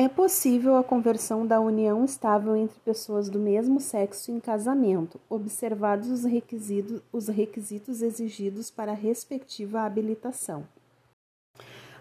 [0.01, 6.09] É possível a conversão da união estável entre pessoas do mesmo sexo em casamento, observados
[6.09, 10.65] os requisitos, os requisitos exigidos para a respectiva habilitação.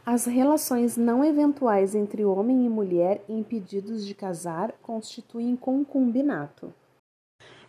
[0.06, 6.72] As relações não eventuais entre homem e mulher impedidos de casar constituem concubinato.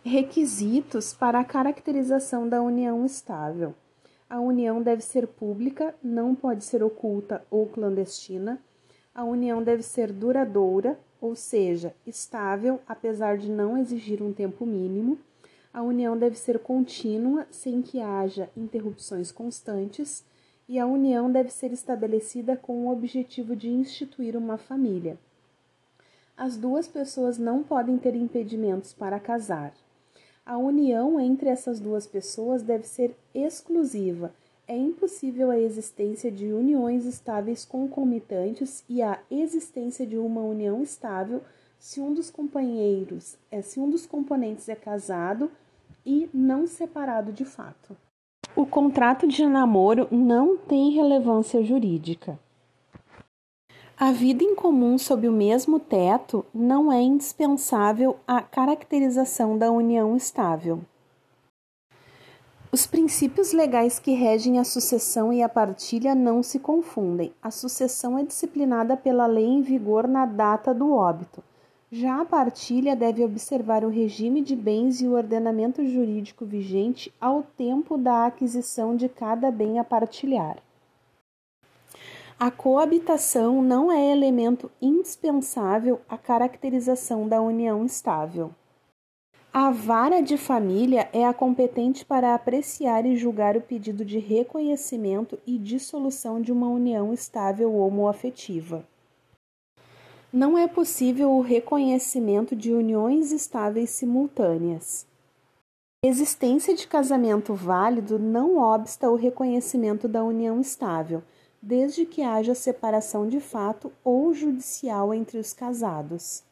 [0.04, 3.74] Requisitos para a caracterização da união estável:
[4.28, 8.62] a união deve ser pública, não pode ser oculta ou clandestina
[9.14, 15.18] a união deve ser duradoura, ou seja, estável, apesar de não exigir um tempo mínimo.
[15.72, 20.24] A união deve ser contínua, sem que haja interrupções constantes,
[20.68, 25.18] e a união deve ser estabelecida com o objetivo de instituir uma família.
[26.36, 29.74] As duas pessoas não podem ter impedimentos para casar.
[30.46, 34.32] A união entre essas duas pessoas deve ser exclusiva
[34.70, 41.42] é impossível a existência de uniões estáveis concomitantes e a existência de uma união estável
[41.76, 45.50] se um dos companheiros, é, se um dos componentes é casado
[46.06, 47.96] e não separado de fato.
[48.54, 52.38] O contrato de namoro não tem relevância jurídica.
[53.98, 60.16] A vida em comum sob o mesmo teto não é indispensável à caracterização da união
[60.16, 60.80] estável.
[62.72, 67.32] Os princípios legais que regem a sucessão e a partilha não se confundem.
[67.42, 71.42] A sucessão é disciplinada pela lei em vigor na data do óbito.
[71.90, 77.42] Já a partilha deve observar o regime de bens e o ordenamento jurídico vigente ao
[77.42, 80.58] tempo da aquisição de cada bem a partilhar.
[82.38, 88.52] A coabitação não é elemento indispensável à caracterização da união estável.
[89.52, 95.36] A vara de família é a competente para apreciar e julgar o pedido de reconhecimento
[95.44, 98.86] e dissolução de uma união estável homoafetiva.
[100.32, 105.04] Não é possível o reconhecimento de uniões estáveis simultâneas.
[106.04, 111.24] Existência de casamento válido não obsta o reconhecimento da união estável,
[111.60, 116.48] desde que haja separação de fato ou judicial entre os casados.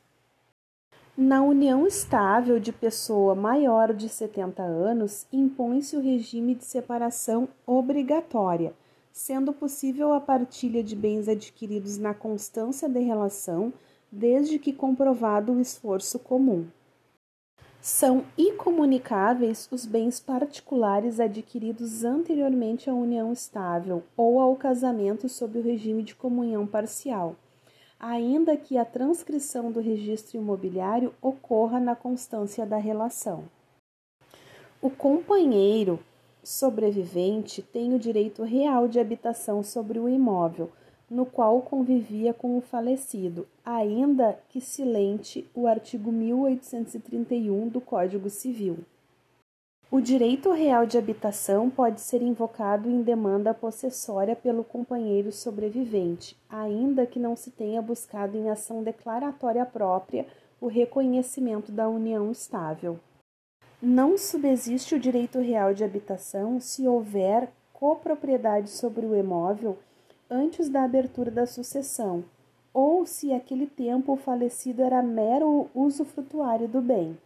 [1.21, 8.73] Na união estável de pessoa maior de 70 anos, impõe-se o regime de separação obrigatória,
[9.11, 13.73] sendo possível a partilha de bens adquiridos na constância de relação,
[14.13, 16.69] desde que comprovado o esforço comum.
[17.81, 25.63] São incomunicáveis os bens particulares adquiridos anteriormente à união estável ou ao casamento sob o
[25.63, 27.35] regime de comunhão parcial
[27.99, 33.45] ainda que a transcrição do registro imobiliário ocorra na constância da relação.
[34.81, 35.99] O companheiro
[36.43, 40.71] sobrevivente tem o direito real de habitação sobre o imóvel,
[41.11, 48.79] no qual convivia com o falecido, ainda que silente o artigo 1831 do Código Civil.
[49.91, 57.07] O direito real de habitação pode ser invocado em demanda possessória pelo companheiro sobrevivente, ainda
[57.07, 60.27] que não se tenha buscado em ação declaratória própria
[60.61, 63.01] o reconhecimento da união estável.
[63.81, 69.79] Não subsiste o direito real de habitação se houver copropriedade sobre o imóvel
[70.29, 72.23] antes da abertura da sucessão,
[72.75, 77.17] ou se aquele tempo o falecido era mero usufrutuário do bem.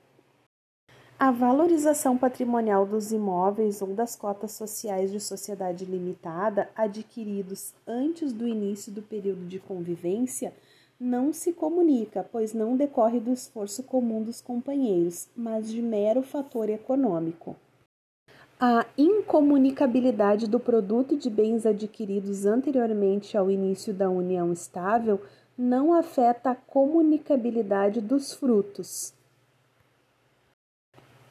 [1.24, 8.44] A valorização patrimonial dos imóveis ou das cotas sociais de sociedade limitada adquiridos antes do
[8.44, 10.52] início do período de convivência
[10.98, 16.68] não se comunica, pois não decorre do esforço comum dos companheiros, mas de mero fator
[16.68, 17.54] econômico.
[18.58, 25.20] A incomunicabilidade do produto de bens adquiridos anteriormente ao início da união estável
[25.56, 29.14] não afeta a comunicabilidade dos frutos.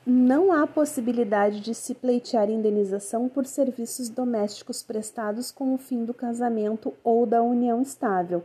[0.06, 6.14] Não há possibilidade de se pleitear indenização por serviços domésticos prestados com o fim do
[6.14, 8.44] casamento ou da união estável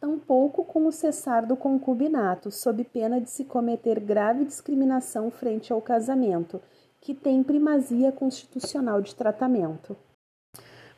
[0.00, 5.80] tampouco com o cessar do concubinato, sob pena de se cometer grave discriminação frente ao
[5.80, 6.60] casamento,
[7.00, 9.96] que tem primazia constitucional de tratamento.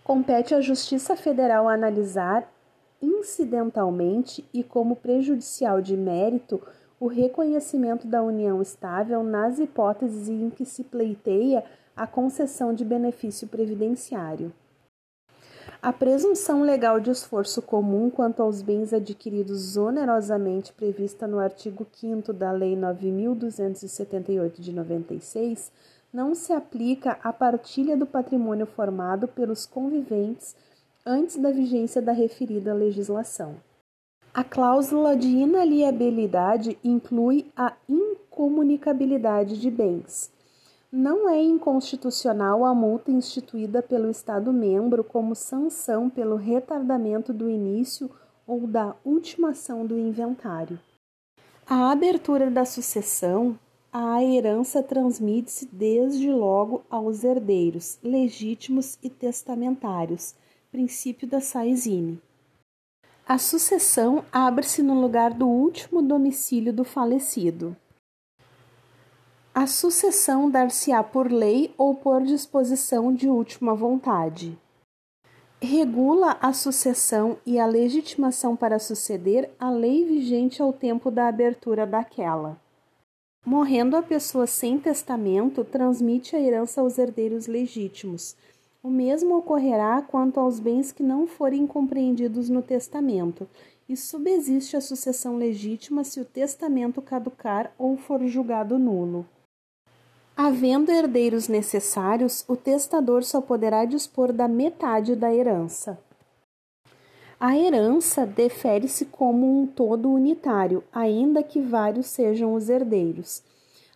[0.03, 2.51] Compete à Justiça Federal analisar
[3.01, 6.61] incidentalmente e como prejudicial de mérito
[7.01, 11.64] o reconhecimento da união estável nas hipóteses em que se pleiteia
[11.96, 14.53] a concessão de benefício previdenciário.
[15.80, 22.32] A presunção legal de esforço comum quanto aos bens adquiridos onerosamente prevista no artigo 5
[22.32, 25.70] da Lei 9278 de 96
[26.12, 30.57] não se aplica à partilha do patrimônio formado pelos conviventes
[31.07, 33.55] antes da vigência da referida legislação.
[34.32, 40.30] A cláusula de inaliabilidade inclui a incomunicabilidade de bens
[40.90, 48.10] não é inconstitucional a multa instituída pelo Estado-membro como sanção pelo retardamento do início
[48.46, 50.80] ou da ultimação do inventário.
[51.66, 53.58] A abertura da sucessão,
[53.92, 60.34] a herança transmite-se desde logo aos herdeiros, legítimos e testamentários,
[60.72, 62.18] princípio da Saizine.
[63.28, 67.76] A sucessão abre-se no lugar do último domicílio do falecido.
[69.54, 74.58] A sucessão dar-se-á por lei ou por disposição de última vontade.
[75.60, 81.86] Regula a sucessão e a legitimação para suceder a lei vigente ao tempo da abertura
[81.86, 82.58] daquela.
[83.44, 88.34] Morrendo a pessoa sem testamento, transmite a herança aos herdeiros legítimos.
[88.82, 93.48] O mesmo ocorrerá quanto aos bens que não forem compreendidos no testamento,
[93.88, 99.26] e subsiste a sucessão legítima se o testamento caducar ou for julgado nulo.
[100.36, 105.98] Havendo herdeiros necessários, o testador só poderá dispor da metade da herança.
[107.40, 113.42] A herança defere-se como um todo unitário, ainda que vários sejam os herdeiros.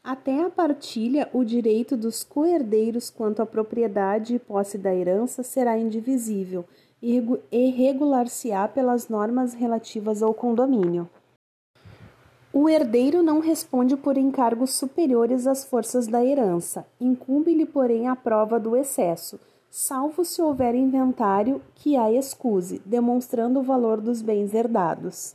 [0.04, 5.78] Até a partilha, o direito dos coherdeiros quanto à propriedade e posse da herança será
[5.78, 6.64] indivisível
[7.00, 11.08] e regular-se-á pelas normas relativas ao condomínio.
[12.52, 18.58] O herdeiro não responde por encargos superiores às forças da herança, incumbe-lhe, porém, a prova
[18.58, 19.38] do excesso,
[19.70, 25.34] salvo se houver inventário que a excuse, demonstrando o valor dos bens herdados.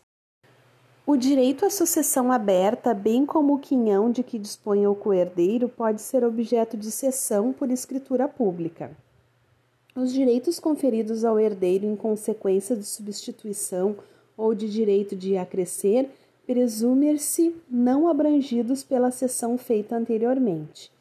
[1.09, 6.01] O direito à sucessão aberta, bem como o quinhão de que dispõe o coerdeiro, pode
[6.01, 8.91] ser objeto de cessão por escritura pública.
[9.95, 13.95] Os direitos conferidos ao herdeiro em consequência de substituição
[14.35, 16.09] ou de direito de acrescer
[16.45, 20.91] presumer-se não abrangidos pela cessão feita anteriormente.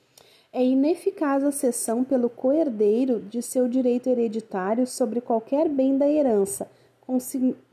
[0.53, 6.71] É ineficaz a cessão pelo coerdeiro de seu direito hereditário sobre qualquer bem da herança,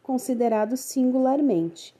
[0.02, 1.94] considerado singularmente.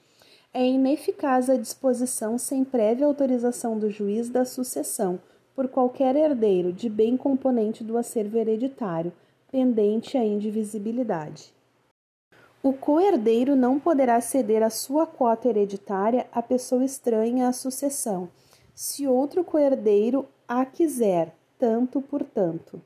[0.56, 5.18] É ineficaz a disposição sem prévia autorização do juiz da sucessão
[5.52, 9.12] por qualquer herdeiro de bem componente do acervo hereditário,
[9.50, 11.52] pendente a indivisibilidade.
[12.62, 18.28] O coerdeiro não poderá ceder a sua quota hereditária a pessoa estranha à sucessão,
[18.72, 22.80] se outro coerdeiro a quiser, tanto por tanto.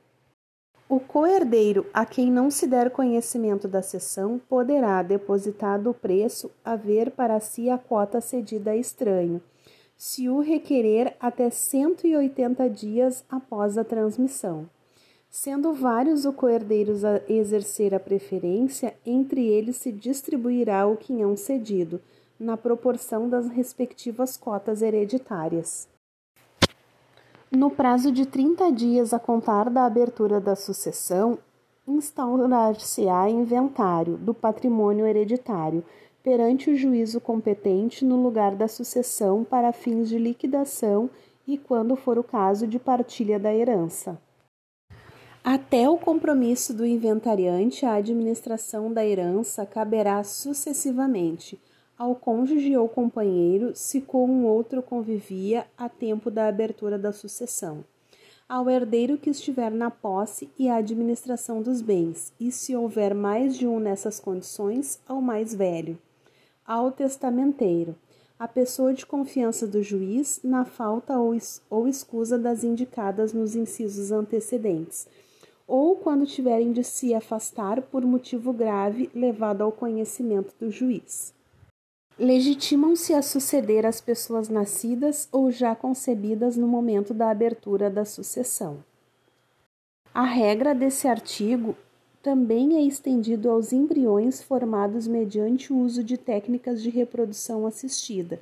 [0.91, 7.11] O coerdeiro a quem não se der conhecimento da cessão poderá, depositado o preço, haver
[7.11, 9.43] para si a quota cedida a estranho,
[9.99, 14.67] se o requerer até 180 dias após a transmissão.
[15.29, 22.01] Sendo vários o coerdeiros a exercer a preferência, entre eles se distribuirá o quinhão cedido,
[22.41, 25.87] na proporção das respectivas cotas hereditárias.
[27.51, 31.39] No prazo de 30 dias a contar da abertura da sucessão,
[31.87, 35.83] instaurar-se-á inventário do patrimônio hereditário,
[36.23, 41.09] perante o juízo competente no lugar da sucessão para fins de liquidação
[41.47, 44.21] e, quando for o caso, de partilha da herança.
[45.43, 51.59] Até o compromisso do inventariante, a administração da herança caberá sucessivamente
[51.99, 57.85] ao cônjuge ou companheiro, se com um outro convivia a tempo da abertura da sucessão,
[58.49, 63.57] ao herdeiro que estiver na posse e a administração dos bens, e se houver mais
[63.57, 65.99] de um nessas condições, ao mais velho,
[66.65, 67.97] ao testamenteiro,
[68.39, 71.37] a pessoa de confiança do juiz, na falta ou,
[71.69, 75.09] ou escusa das indicadas nos incisos antecedentes
[75.69, 81.37] ou quando tiverem de se afastar por motivo grave levado ao conhecimento do juiz.
[82.19, 88.83] Legitimam-se a suceder as pessoas nascidas ou já concebidas no momento da abertura da sucessão.
[90.13, 91.77] A regra desse artigo
[92.21, 98.41] também é estendido aos embriões formados mediante o uso de técnicas de reprodução assistida,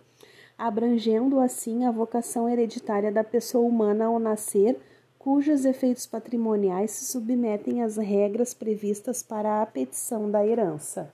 [0.56, 4.80] abrangendo assim a vocação hereditária da pessoa humana ao nascer
[5.18, 11.12] cujos efeitos patrimoniais se submetem às regras previstas para a petição da herança.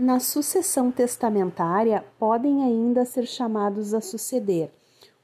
[0.00, 4.70] Na sucessão testamentária, podem ainda ser chamados a suceder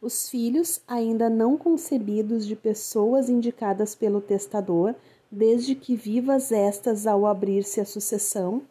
[0.01, 4.95] os filhos ainda não concebidos de pessoas indicadas pelo testador,
[5.31, 8.62] desde que vivas estas ao abrir-se a sucessão,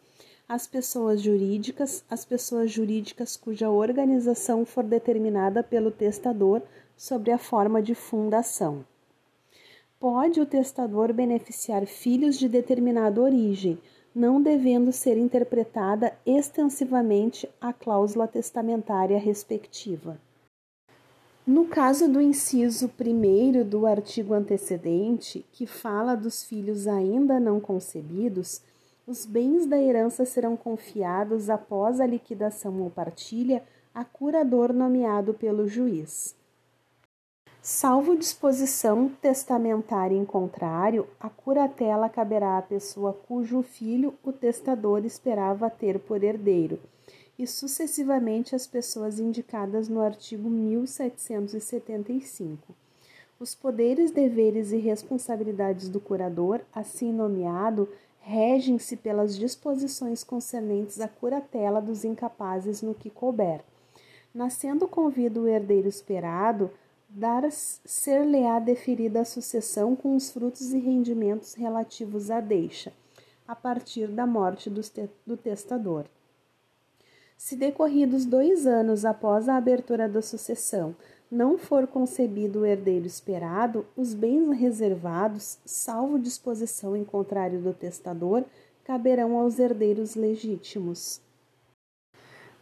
[0.48, 6.62] as pessoas jurídicas, as pessoas jurídicas cuja organização for determinada pelo testador
[6.96, 8.84] sobre a forma de fundação.
[9.98, 13.78] Pode o testador beneficiar filhos de determinada origem,
[14.16, 20.18] não devendo ser interpretada extensivamente a cláusula testamentária respectiva.
[21.46, 28.62] No caso do inciso 1 do artigo antecedente, que fala dos filhos ainda não concebidos,
[29.06, 33.62] os bens da herança serão confiados após a liquidação ou partilha
[33.94, 36.34] a curador nomeado pelo juiz.
[37.68, 45.68] Salvo disposição testamentária em contrário, a curatela caberá à pessoa cujo filho o testador esperava
[45.68, 46.78] ter por herdeiro,
[47.36, 52.72] e sucessivamente às pessoas indicadas no artigo 1775.
[53.40, 57.88] Os poderes, deveres e responsabilidades do curador, assim nomeado,
[58.20, 63.60] regem-se pelas disposições concernentes à curatela dos incapazes no que couber.
[64.32, 66.70] Nascendo convido o herdeiro esperado,
[67.08, 72.92] dar ser-lhe-á deferida a sucessão com os frutos e rendimentos relativos à deixa,
[73.46, 76.06] a partir da morte do testador.
[77.36, 80.96] Se decorridos dois anos após a abertura da sucessão
[81.30, 88.44] não for concebido o herdeiro esperado, os bens reservados, salvo disposição em contrário do testador,
[88.84, 91.20] caberão aos herdeiros legítimos.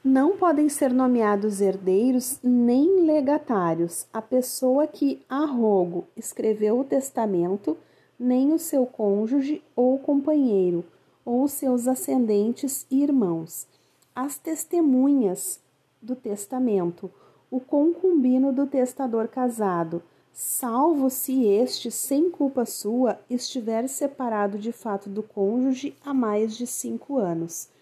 [0.04, 4.06] Não podem ser nomeados herdeiros nem legatários.
[4.12, 7.74] A pessoa que, a rogo, escreveu o testamento,
[8.18, 10.84] nem o seu cônjuge ou companheiro,
[11.24, 13.66] ou seus ascendentes e irmãos,
[14.14, 15.58] as testemunhas
[16.02, 17.10] do testamento,
[17.50, 20.02] o concubino do testador casado,
[20.34, 26.66] salvo se este, sem culpa sua, estiver separado de fato do cônjuge há mais de
[26.66, 27.72] cinco anos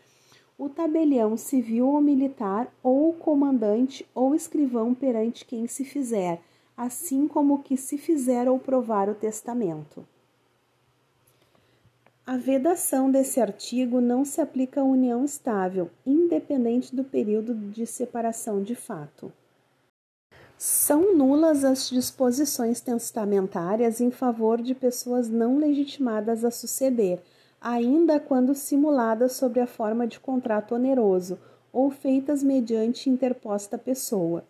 [0.63, 6.41] o tabelião civil ou militar, ou comandante ou escrivão perante quem se fizer,
[6.77, 10.07] assim como que se fizer ou provar o testamento.
[12.25, 18.63] A vedação desse artigo não se aplica à união estável, independente do período de separação
[18.63, 19.33] de fato.
[20.57, 27.19] São nulas as disposições testamentárias em favor de pessoas não legitimadas a suceder,
[27.63, 31.39] ainda quando simuladas sob a forma de contrato oneroso
[31.73, 34.45] ou feitas mediante interposta pessoa.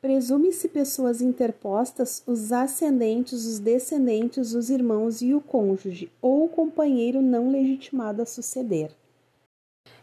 [0.00, 7.20] Presume-se pessoas interpostas os ascendentes, os descendentes, os irmãos e o cônjuge, ou o companheiro
[7.20, 8.90] não legitimado a suceder.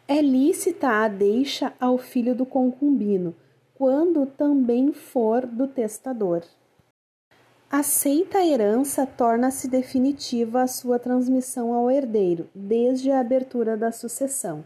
[0.08, 3.36] É lícita a deixa ao filho do concubino,
[3.74, 6.44] quando também for do testador.
[7.70, 14.64] Aceita a herança, torna-se definitiva a sua transmissão ao herdeiro, desde a abertura da sucessão.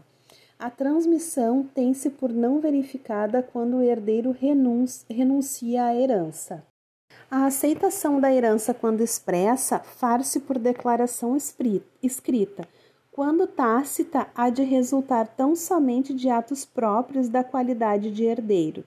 [0.56, 4.30] A transmissão tem-se por não verificada quando o herdeiro
[5.10, 6.64] renuncia à herança.
[7.28, 12.68] A aceitação da herança, quando expressa, far-se por declaração escrita.
[13.10, 18.84] Quando tácita, há de resultar tão somente de atos próprios da qualidade de herdeiro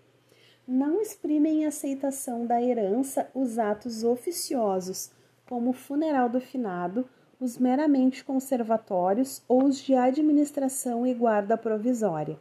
[0.68, 5.12] não exprimem aceitação da herança os atos oficiosos,
[5.48, 7.08] como o funeral do finado,
[7.40, 12.40] os meramente conservatórios ou os de administração e guarda provisória.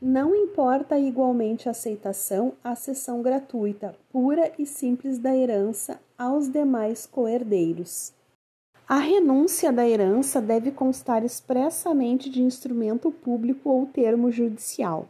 [0.00, 7.06] Não importa igualmente a aceitação à cessão gratuita, pura e simples da herança aos demais
[7.06, 8.12] coerdeiros.
[8.86, 15.08] A renúncia da herança deve constar expressamente de instrumento público ou termo judicial.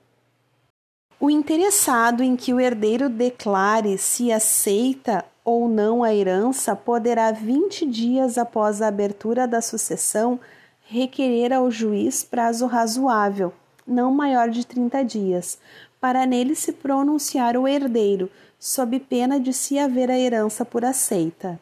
[1.20, 7.86] O interessado em que o herdeiro declare se aceita ou não a herança poderá, 20
[7.86, 10.40] dias após a abertura da sucessão,
[10.86, 13.52] requerer ao juiz prazo razoável,
[13.86, 15.58] não maior de 30 dias,
[16.00, 21.60] para nele se pronunciar o herdeiro, sob pena de se haver a herança por aceita.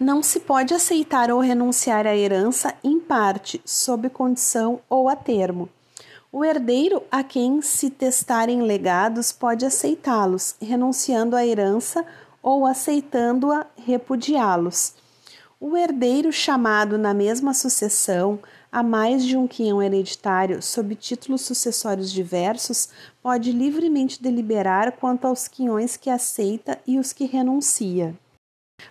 [0.00, 5.68] Não se pode aceitar ou renunciar à herança em parte, sob condição ou a termo.
[6.30, 12.04] O herdeiro a quem se testarem legados pode aceitá-los, renunciando à herança
[12.42, 14.92] ou aceitando-a, repudiá-los.
[15.58, 18.38] O herdeiro chamado na mesma sucessão
[18.70, 22.90] a mais de um quinhão hereditário sob títulos sucessórios diversos
[23.22, 28.14] pode livremente deliberar quanto aos quinhões que aceita e os que renuncia.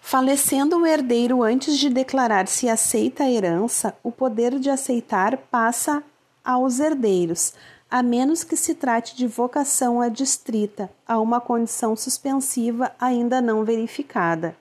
[0.01, 6.03] Falecendo o herdeiro antes de declarar se aceita a herança, o poder de aceitar passa
[6.48, 7.54] aos herdeiros,
[7.91, 14.56] a menos que se trate de vocação adstrita a uma condição suspensiva ainda não verificada.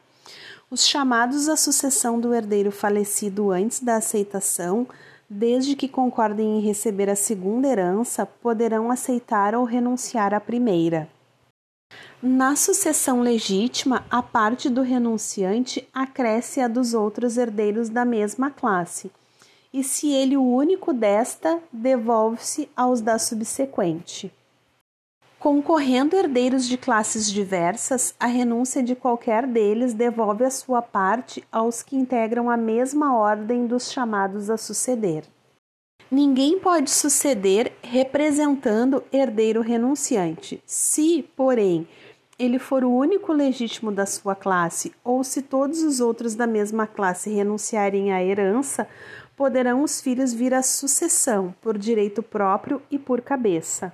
[0.68, 4.84] Os chamados à sucessão do herdeiro falecido antes da aceitação,
[5.30, 11.08] desde que concordem em receber a segunda herança, poderão aceitar ou renunciar à primeira.
[12.20, 19.08] Na sucessão legítima, a parte do renunciante acresce a dos outros herdeiros da mesma classe,
[19.76, 24.32] e se ele o único desta, devolve-se aos da subsequente.
[25.38, 31.82] Concorrendo herdeiros de classes diversas, a renúncia de qualquer deles devolve a sua parte aos
[31.82, 35.24] que integram a mesma ordem dos chamados a suceder.
[36.10, 40.62] Ninguém pode suceder representando herdeiro renunciante.
[40.64, 41.86] Se, porém,
[42.38, 46.86] ele for o único legítimo da sua classe, ou se todos os outros da mesma
[46.86, 48.88] classe renunciarem à herança,
[49.36, 53.92] poderão os filhos vir à sucessão por direito próprio e por cabeça.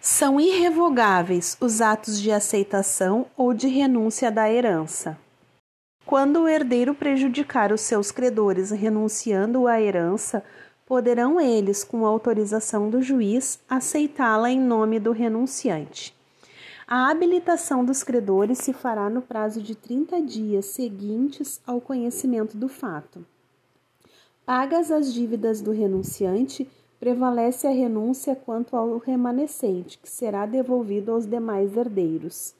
[0.00, 5.18] São irrevogáveis os atos de aceitação ou de renúncia da herança.
[6.06, 10.42] Quando o herdeiro prejudicar os seus credores renunciando à herança,
[10.86, 16.16] poderão eles, com autorização do juiz, aceitá-la em nome do renunciante.
[16.86, 22.66] A habilitação dos credores se fará no prazo de 30 dias seguintes ao conhecimento do
[22.66, 23.22] fato.
[24.48, 26.66] Pagas as dívidas do renunciante,
[26.98, 32.54] prevalece a renúncia quanto ao remanescente, que será devolvido aos demais herdeiros.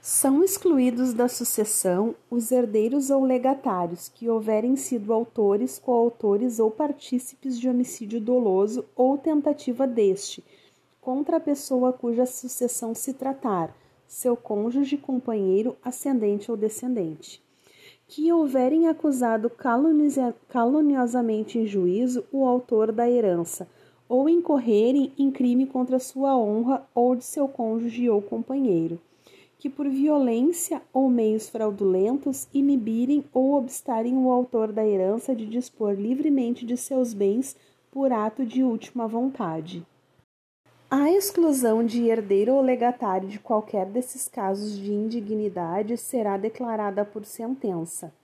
[0.00, 7.60] São excluídos da sucessão os herdeiros ou legatários que houverem sido autores, coautores ou partícipes
[7.60, 10.42] de homicídio doloso ou tentativa deste
[11.02, 13.76] contra a pessoa cuja sucessão se tratar,
[14.08, 17.43] seu cônjuge, companheiro, ascendente ou descendente.
[18.06, 19.50] Que houverem acusado
[20.48, 23.66] caluniosamente em juízo o autor da herança,
[24.08, 29.00] ou incorrerem em crime contra sua honra ou de seu cônjuge ou companheiro.
[29.58, 35.94] Que por violência ou meios fraudulentos inibirem ou obstarem o autor da herança de dispor
[35.94, 37.56] livremente de seus bens
[37.90, 39.84] por ato de última vontade.
[40.96, 47.24] A exclusão de herdeiro ou legatário de qualquer desses casos de indignidade será declarada por
[47.24, 48.14] sentença.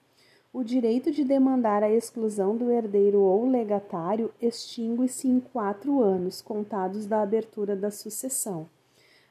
[0.52, 7.06] O direito de demandar a exclusão do herdeiro ou legatário extingue-se em quatro anos, contados
[7.06, 8.68] da abertura da sucessão.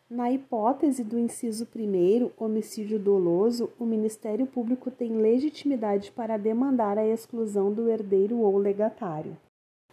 [0.09, 7.07] Na hipótese do inciso 1, homicídio doloso, o Ministério Público tem legitimidade para demandar a
[7.07, 9.37] exclusão do herdeiro ou legatário.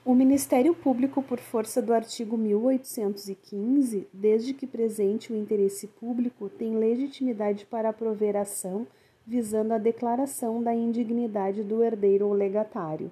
[0.07, 6.77] O Ministério Público, por força do artigo 1815, desde que presente o interesse público, tem
[6.77, 8.87] legitimidade para prover ação
[9.27, 13.11] visando a declaração da indignidade do herdeiro ou legatário.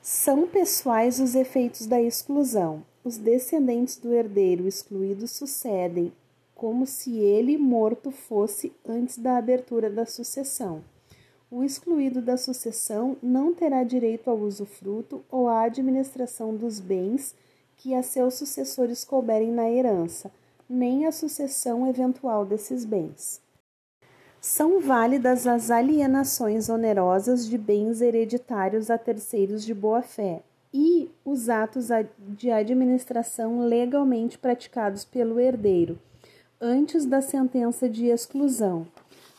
[0.00, 2.84] São pessoais os efeitos da exclusão.
[3.02, 6.12] Os descendentes do herdeiro excluído sucedem,
[6.54, 10.84] como se ele morto fosse antes da abertura da sucessão
[11.52, 17.34] o excluído da sucessão não terá direito ao usufruto ou à administração dos bens
[17.76, 20.32] que a seus sucessores couberem na herança,
[20.66, 23.38] nem a sucessão eventual desses bens.
[24.40, 30.40] São válidas as alienações onerosas de bens hereditários a terceiros de boa-fé
[30.72, 31.88] e os atos
[32.18, 35.98] de administração legalmente praticados pelo herdeiro,
[36.58, 38.86] antes da sentença de exclusão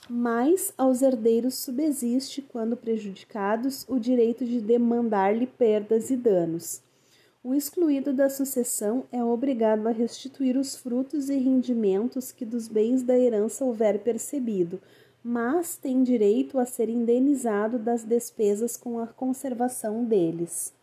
[0.10, 6.82] mas aos herdeiros subsiste, quando prejudicados, o direito de demandar-lhe perdas e danos.
[7.44, 13.04] o excluído da sucessão é obrigado a restituir os frutos e rendimentos que dos bens
[13.04, 14.80] da herança houver percebido,
[15.22, 20.74] mas tem direito a ser indenizado das despesas com a conservação deles.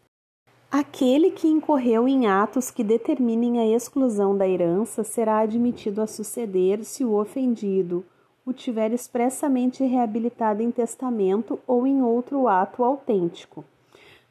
[0.71, 6.85] Aquele que incorreu em atos que determinem a exclusão da herança será admitido a suceder
[6.85, 8.05] se o ofendido
[8.51, 13.65] o tiver expressamente reabilitado em testamento ou em outro ato autêntico.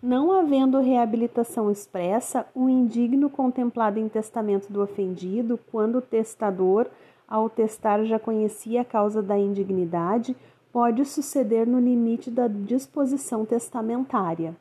[0.02, 6.88] Não havendo reabilitação expressa, o indigno contemplado em testamento do ofendido, quando o testador,
[7.28, 10.36] ao testar, já conhecia a causa da indignidade,
[10.72, 14.56] pode suceder no limite da disposição testamentária.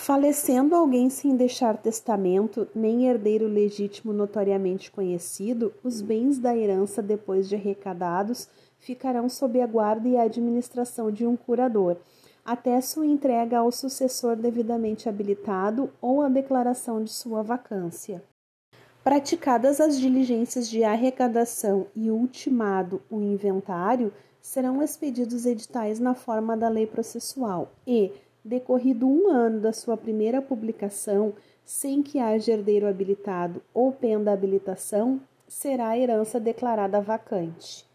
[0.00, 7.48] Falecendo alguém sem deixar testamento, nem herdeiro legítimo notoriamente conhecido, os bens da herança, depois
[7.48, 11.96] de arrecadados, ficarão sob a guarda e a administração de um curador
[12.44, 18.22] até sua entrega ao sucessor devidamente habilitado ou a declaração de sua vacância.
[19.02, 26.68] Praticadas as diligências de arrecadação e ultimado o inventário, serão expedidos editais na forma da
[26.68, 28.12] lei processual e,
[28.48, 31.34] decorrido um ano da sua primeira publicação,
[31.64, 37.88] sem que haja herdeiro habilitado ou penda habilitação, será a herança declarada vacante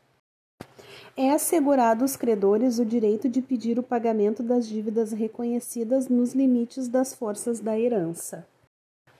[1.15, 6.87] é assegurado aos credores o direito de pedir o pagamento das dívidas reconhecidas nos limites
[6.87, 8.47] das forças da herança.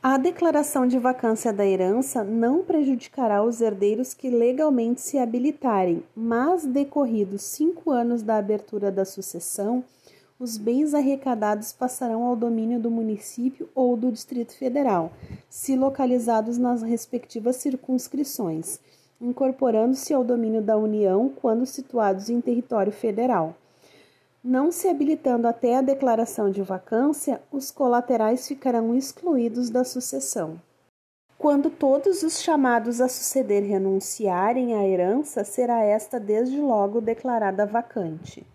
[0.01, 6.65] A declaração de vacância da herança não prejudicará os herdeiros que legalmente se habilitarem, mas,
[6.65, 9.83] decorridos cinco anos da abertura da sucessão,
[10.43, 15.11] os bens arrecadados passarão ao domínio do município ou do Distrito Federal,
[15.49, 18.79] se localizados nas respectivas circunscrições
[19.23, 23.55] incorporando-se ao domínio da União quando situados em território federal.
[24.43, 30.59] Não se habilitando até a declaração de vacância, os colaterais ficarão excluídos da sucessão.
[31.37, 38.45] Quando todos os chamados a suceder renunciarem à herança, será esta desde logo declarada vacante.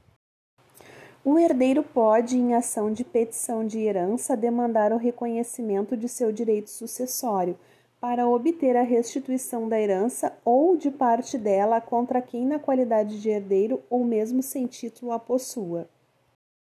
[1.30, 6.70] O herdeiro pode, em ação de petição de herança, demandar o reconhecimento de seu direito
[6.70, 7.54] sucessório,
[8.00, 13.28] para obter a restituição da herança ou de parte dela contra quem, na qualidade de
[13.28, 15.86] herdeiro ou mesmo sem título, a possua.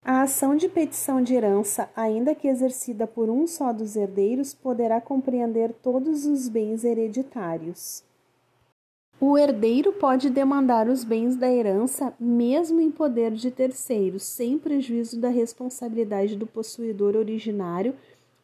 [0.02, 5.02] A ação de petição de herança, ainda que exercida por um só dos herdeiros, poderá
[5.02, 8.05] compreender todos os bens hereditários.
[9.20, 15.20] O herdeiro pode demandar os bens da herança, mesmo em poder de terceiros, sem prejuízo
[15.20, 17.96] da responsabilidade do possuidor originário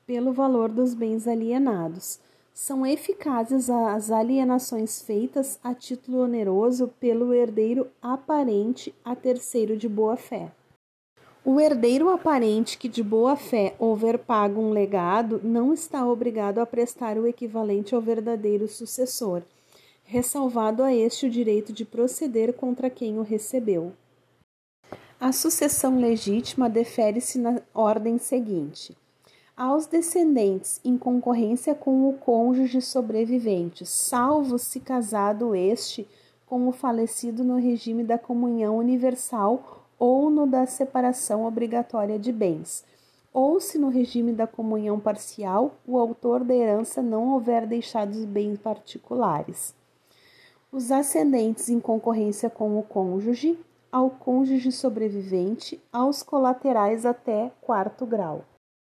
[0.06, 2.20] pelo valor dos bens alienados
[2.54, 10.52] são eficazes as alienações feitas a título oneroso pelo herdeiro aparente a terceiro de boa-fé.
[11.44, 17.18] O herdeiro aparente que de boa-fé houver pago um legado não está obrigado a prestar
[17.18, 19.42] o equivalente ao verdadeiro sucessor,
[20.12, 23.94] ressalvado a este o direito de proceder contra quem o recebeu.
[25.18, 28.94] A sucessão legítima defere-se na ordem seguinte:
[29.56, 36.06] aos descendentes em concorrência com o cônjuge sobrevivente, salvo se casado este
[36.46, 42.84] com o falecido no regime da comunhão universal ou no da separação obrigatória de bens,
[43.32, 48.26] ou se no regime da comunhão parcial o autor da herança não houver deixado os
[48.26, 49.80] bens particulares.
[50.74, 53.60] Os ascendentes em concorrência com o cônjuge,
[53.92, 58.46] ao cônjuge sobrevivente, aos colaterais até quarto grau.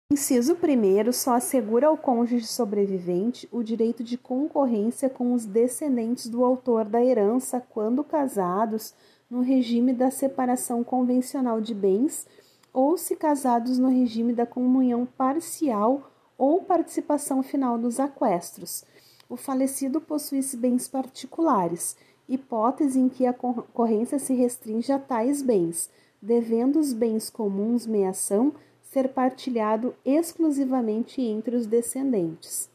[0.10, 6.46] Inciso 1 só assegura ao cônjuge sobrevivente o direito de concorrência com os descendentes do
[6.46, 8.94] autor da herança quando casados
[9.30, 12.26] no regime da separação convencional de bens
[12.72, 18.86] ou se casados no regime da comunhão parcial ou participação final dos aquestros.
[19.34, 21.98] O falecido possuísse bens particulares,
[22.30, 25.90] hipótese em que a concorrência se restringe a tais bens,
[26.22, 28.54] devendo os bens comuns meação
[28.84, 32.70] ser partilhado exclusivamente entre os descendentes.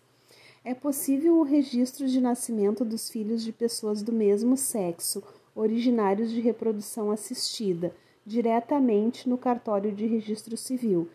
[0.64, 5.22] É possível o registro de nascimento dos filhos de pessoas do mesmo sexo,
[5.54, 7.94] originários de reprodução assistida,
[8.26, 11.08] diretamente no cartório de registro civil,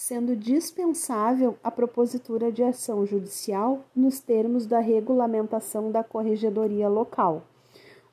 [0.00, 7.42] sendo dispensável a propositura de ação judicial nos termos da regulamentação da corregedoria local.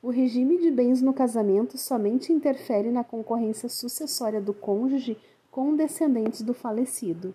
[0.02, 5.16] O regime de bens no casamento somente interfere na concorrência sucessória do cônjuge
[5.50, 7.34] com descendentes do falecido.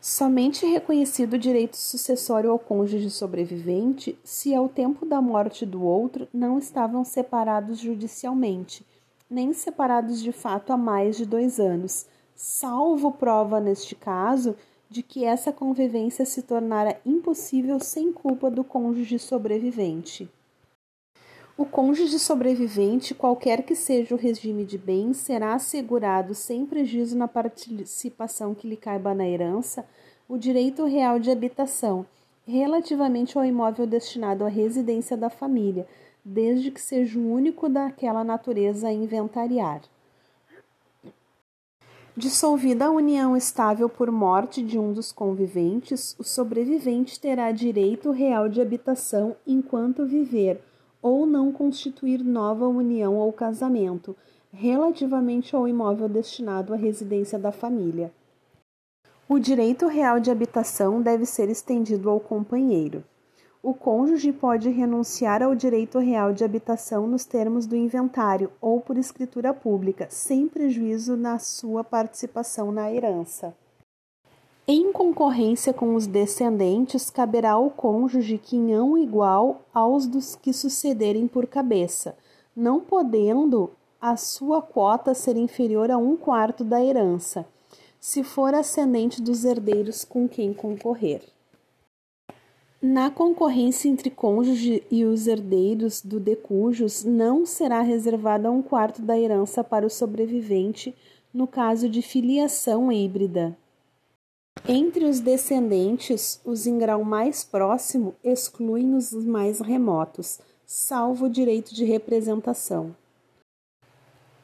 [0.00, 6.26] Somente reconhecido o direito sucessório ao cônjuge sobrevivente se ao tempo da morte do outro
[6.32, 8.82] não estavam separados judicialmente,
[9.28, 12.06] nem separados de fato há mais de dois anos,
[12.40, 14.54] salvo prova neste caso
[14.88, 20.30] de que essa convivência se tornara impossível sem culpa do cônjuge sobrevivente.
[21.56, 27.26] O cônjuge sobrevivente, qualquer que seja o regime de bens, será assegurado, sem prejuízo na
[27.26, 29.84] participação que lhe caiba na herança,
[30.28, 32.06] o direito real de habitação,
[32.46, 35.88] relativamente ao imóvel destinado à residência da família,
[36.24, 39.82] desde que seja o único daquela natureza a inventariar.
[42.18, 48.48] Dissolvida a união estável por morte de um dos conviventes, o sobrevivente terá direito real
[48.48, 50.60] de habitação enquanto viver
[51.00, 54.16] ou não constituir nova união ou casamento,
[54.52, 58.12] relativamente ao imóvel destinado à residência da família.
[59.28, 63.04] O direito real de habitação deve ser estendido ao companheiro.
[63.68, 68.96] O cônjuge pode renunciar ao direito real de habitação nos termos do inventário ou por
[68.96, 73.54] escritura pública, sem prejuízo na sua participação na herança.
[74.66, 81.46] Em concorrência com os descendentes, caberá ao cônjuge quinhão igual aos dos que sucederem por
[81.46, 82.16] cabeça,
[82.56, 87.46] não podendo a sua quota ser inferior a um quarto da herança,
[88.00, 91.20] se for ascendente dos herdeiros com quem concorrer.
[92.80, 99.18] Na concorrência entre cônjuge e os herdeiros do decujus, não será reservada um quarto da
[99.18, 100.94] herança para o sobrevivente
[101.34, 103.56] no caso de filiação híbrida,
[104.66, 111.74] entre os descendentes, os em grau mais próximo excluem os mais remotos, salvo o direito
[111.74, 112.94] de representação.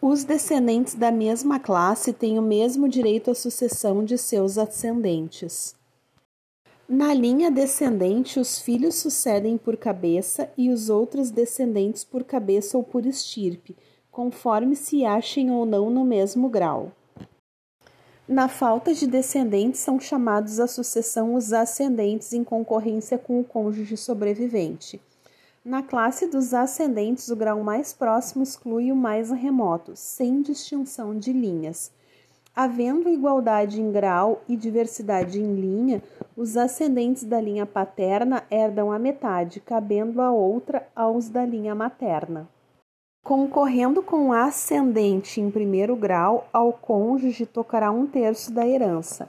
[0.01, 5.75] Os descendentes da mesma classe têm o mesmo direito à sucessão de seus ascendentes.
[6.97, 12.85] Na linha descendente, os filhos sucedem por cabeça e os outros descendentes por cabeça ou
[12.85, 13.77] por estirpe,
[14.13, 16.93] conforme se achem ou não no mesmo grau.
[18.29, 23.97] Na falta de descendentes, são chamados à sucessão os ascendentes em concorrência com o cônjuge
[23.97, 25.03] sobrevivente.
[25.65, 31.33] Na classe dos ascendentes, o grau mais próximo exclui o mais remoto, sem distinção de
[31.33, 31.91] linhas.
[32.57, 36.01] Havendo igualdade em grau e diversidade em linha,
[36.37, 42.49] os ascendentes da linha paterna herdam a metade, cabendo a outra aos da linha materna.
[43.25, 49.29] Concorrendo com ascendente em primeiro grau, ao cônjuge tocará um terço da herança.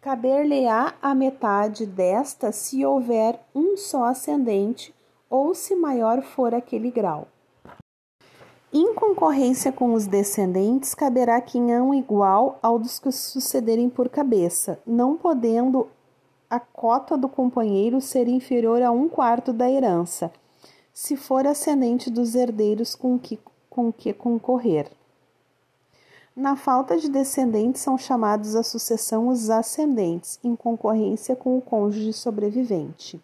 [0.00, 4.94] Caber-lhe-á a metade desta se houver um só ascendente
[5.28, 7.28] ou se maior for aquele grau.
[8.72, 15.16] Em concorrência com os descendentes, caberá quinhão igual ao dos que sucederem por cabeça, não
[15.16, 15.88] podendo
[16.50, 20.30] a cota do companheiro ser inferior a um quarto da herança
[20.98, 23.38] se for ascendente dos herdeiros com que,
[23.70, 24.90] com que concorrer.
[26.34, 32.12] Na falta de descendentes, são chamados à sucessão os ascendentes, em concorrência com o cônjuge
[32.12, 33.22] sobrevivente.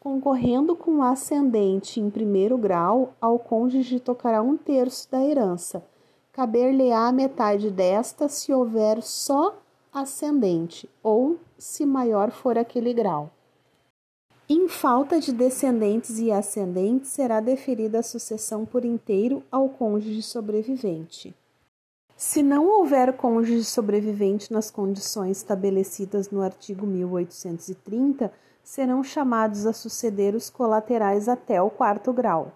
[0.00, 5.84] Concorrendo com o ascendente em primeiro grau, ao cônjuge tocará um terço da herança.
[6.32, 9.58] Caber-lhe-á a metade desta se houver só
[9.92, 13.30] ascendente, ou se maior for aquele grau.
[14.48, 21.34] Em falta de descendentes e ascendentes, será deferida a sucessão por inteiro ao cônjuge sobrevivente.
[22.16, 28.32] Se não houver cônjuge sobrevivente nas condições estabelecidas no artigo 1830,
[28.62, 32.52] serão chamados a suceder os colaterais até o quarto grau.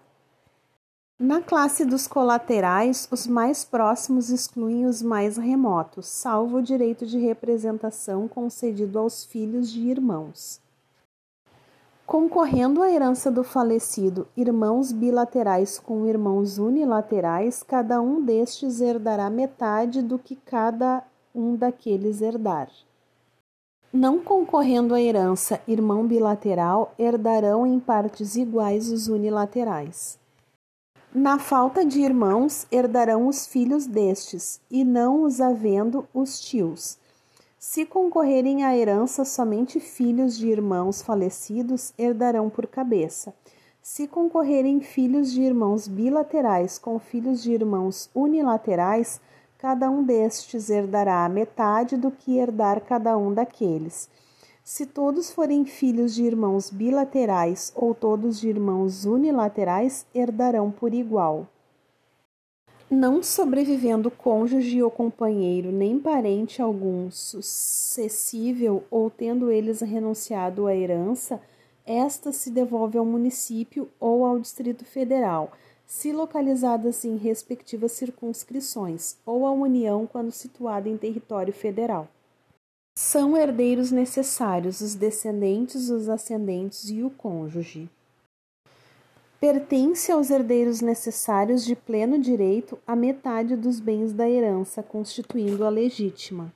[1.17, 7.17] Na classe dos colaterais, os mais próximos excluem os mais remotos, salvo o direito de
[7.17, 10.59] representação concedido aos filhos de irmãos.
[12.05, 20.01] Concorrendo à herança do falecido irmãos bilaterais com irmãos unilaterais, cada um destes herdará metade
[20.01, 21.01] do que cada
[21.33, 22.69] um daqueles herdar.
[23.95, 30.19] Não concorrendo à herança irmão bilateral, herdarão em partes iguais os unilaterais.
[31.13, 36.97] Na falta de irmãos, herdarão os filhos destes, e não os havendo os tios
[37.67, 43.33] se concorrerem à herança somente filhos de irmãos falecidos, herdarão por cabeça.
[43.81, 49.19] Se concorrerem filhos de irmãos bilaterais com filhos de irmãos unilaterais,
[49.57, 54.09] cada um destes herdará a metade do que herdar cada um daqueles.
[54.63, 61.47] Se todos forem filhos de irmãos bilaterais ou todos de irmãos unilaterais, herdarão por igual
[62.89, 71.41] não sobrevivendo cônjuge ou companheiro, nem parente algum sucessível ou tendo eles renunciado à herança,
[71.85, 75.51] esta se devolve ao município ou ao Distrito Federal,
[75.85, 82.07] se localizadas em respectivas circunscrições, ou à União quando situada em território federal.
[82.97, 87.89] São herdeiros necessários os descendentes, os ascendentes e o cônjuge.
[89.39, 95.69] Pertence aos herdeiros necessários de pleno direito a metade dos bens da herança, constituindo a
[95.69, 96.53] legítima.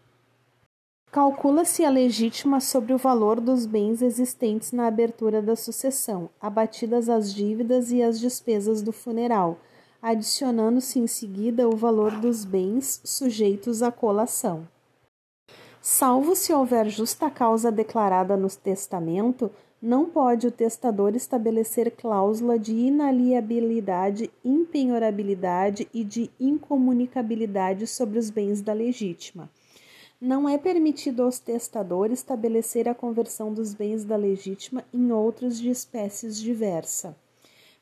[1.11, 7.33] Calcula-se a legítima sobre o valor dos bens existentes na abertura da sucessão, abatidas as
[7.33, 9.57] dívidas e as despesas do funeral,
[9.99, 14.67] adicionando-se em seguida o valor dos bens sujeitos à colação.
[15.81, 19.49] Salvo se houver justa causa declarada no testamento,
[19.81, 28.61] não pode o testador estabelecer cláusula de inaliabilidade, impenhorabilidade e de incomunicabilidade sobre os bens
[28.61, 29.49] da legítima
[30.21, 35.69] não é permitido aos testadores estabelecer a conversão dos bens da legítima em outros de
[35.69, 37.15] espécies diversa.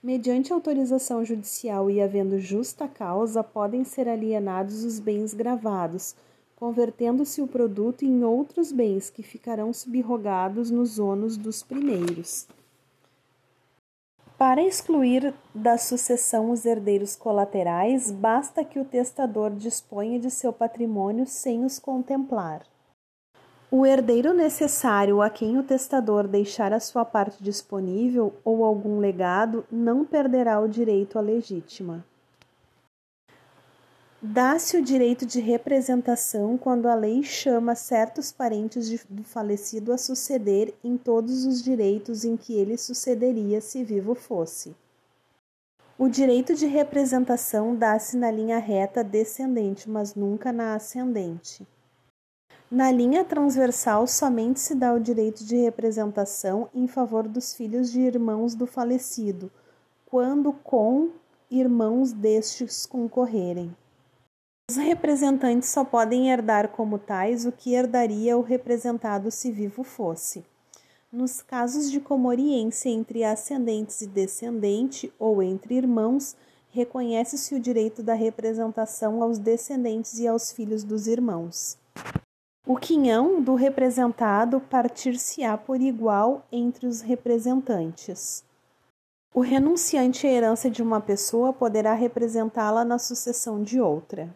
[0.03, 6.15] Mediante autorização judicial e havendo justa causa, podem ser alienados os bens gravados,
[6.55, 12.47] convertendo-se o produto em outros bens que ficarão subrogados nos ônus dos primeiros.
[14.38, 21.25] Para excluir da sucessão os herdeiros colaterais, basta que o testador disponha de seu patrimônio
[21.25, 22.61] sem os contemplar.
[23.71, 29.65] O herdeiro necessário a quem o testador deixar a sua parte disponível ou algum legado
[29.71, 32.05] não perderá o direito à legítima.
[34.30, 39.97] Dá-se o direito de representação quando a lei chama certos parentes de, do falecido a
[39.97, 44.75] suceder em todos os direitos em que ele sucederia se vivo fosse.
[45.97, 51.65] O direito de representação dá-se na linha reta descendente, mas nunca na ascendente.
[52.69, 58.01] Na linha transversal, somente se dá o direito de representação em favor dos filhos de
[58.01, 59.49] irmãos do falecido,
[60.05, 61.11] quando com
[61.49, 63.73] irmãos destes concorrerem.
[64.70, 70.43] Os representantes só podem herdar como tais o que herdaria o representado se vivo fosse.
[71.09, 76.36] Nos casos de comoriência entre ascendentes e descendente ou entre irmãos,
[76.70, 81.78] reconhece-se o direito da representação aos descendentes e aos filhos dos irmãos.
[82.65, 88.43] O quinhão do representado partir-se-á por igual entre os representantes.
[89.34, 94.30] O renunciante à herança de uma pessoa poderá representá-la na sucessão de outra.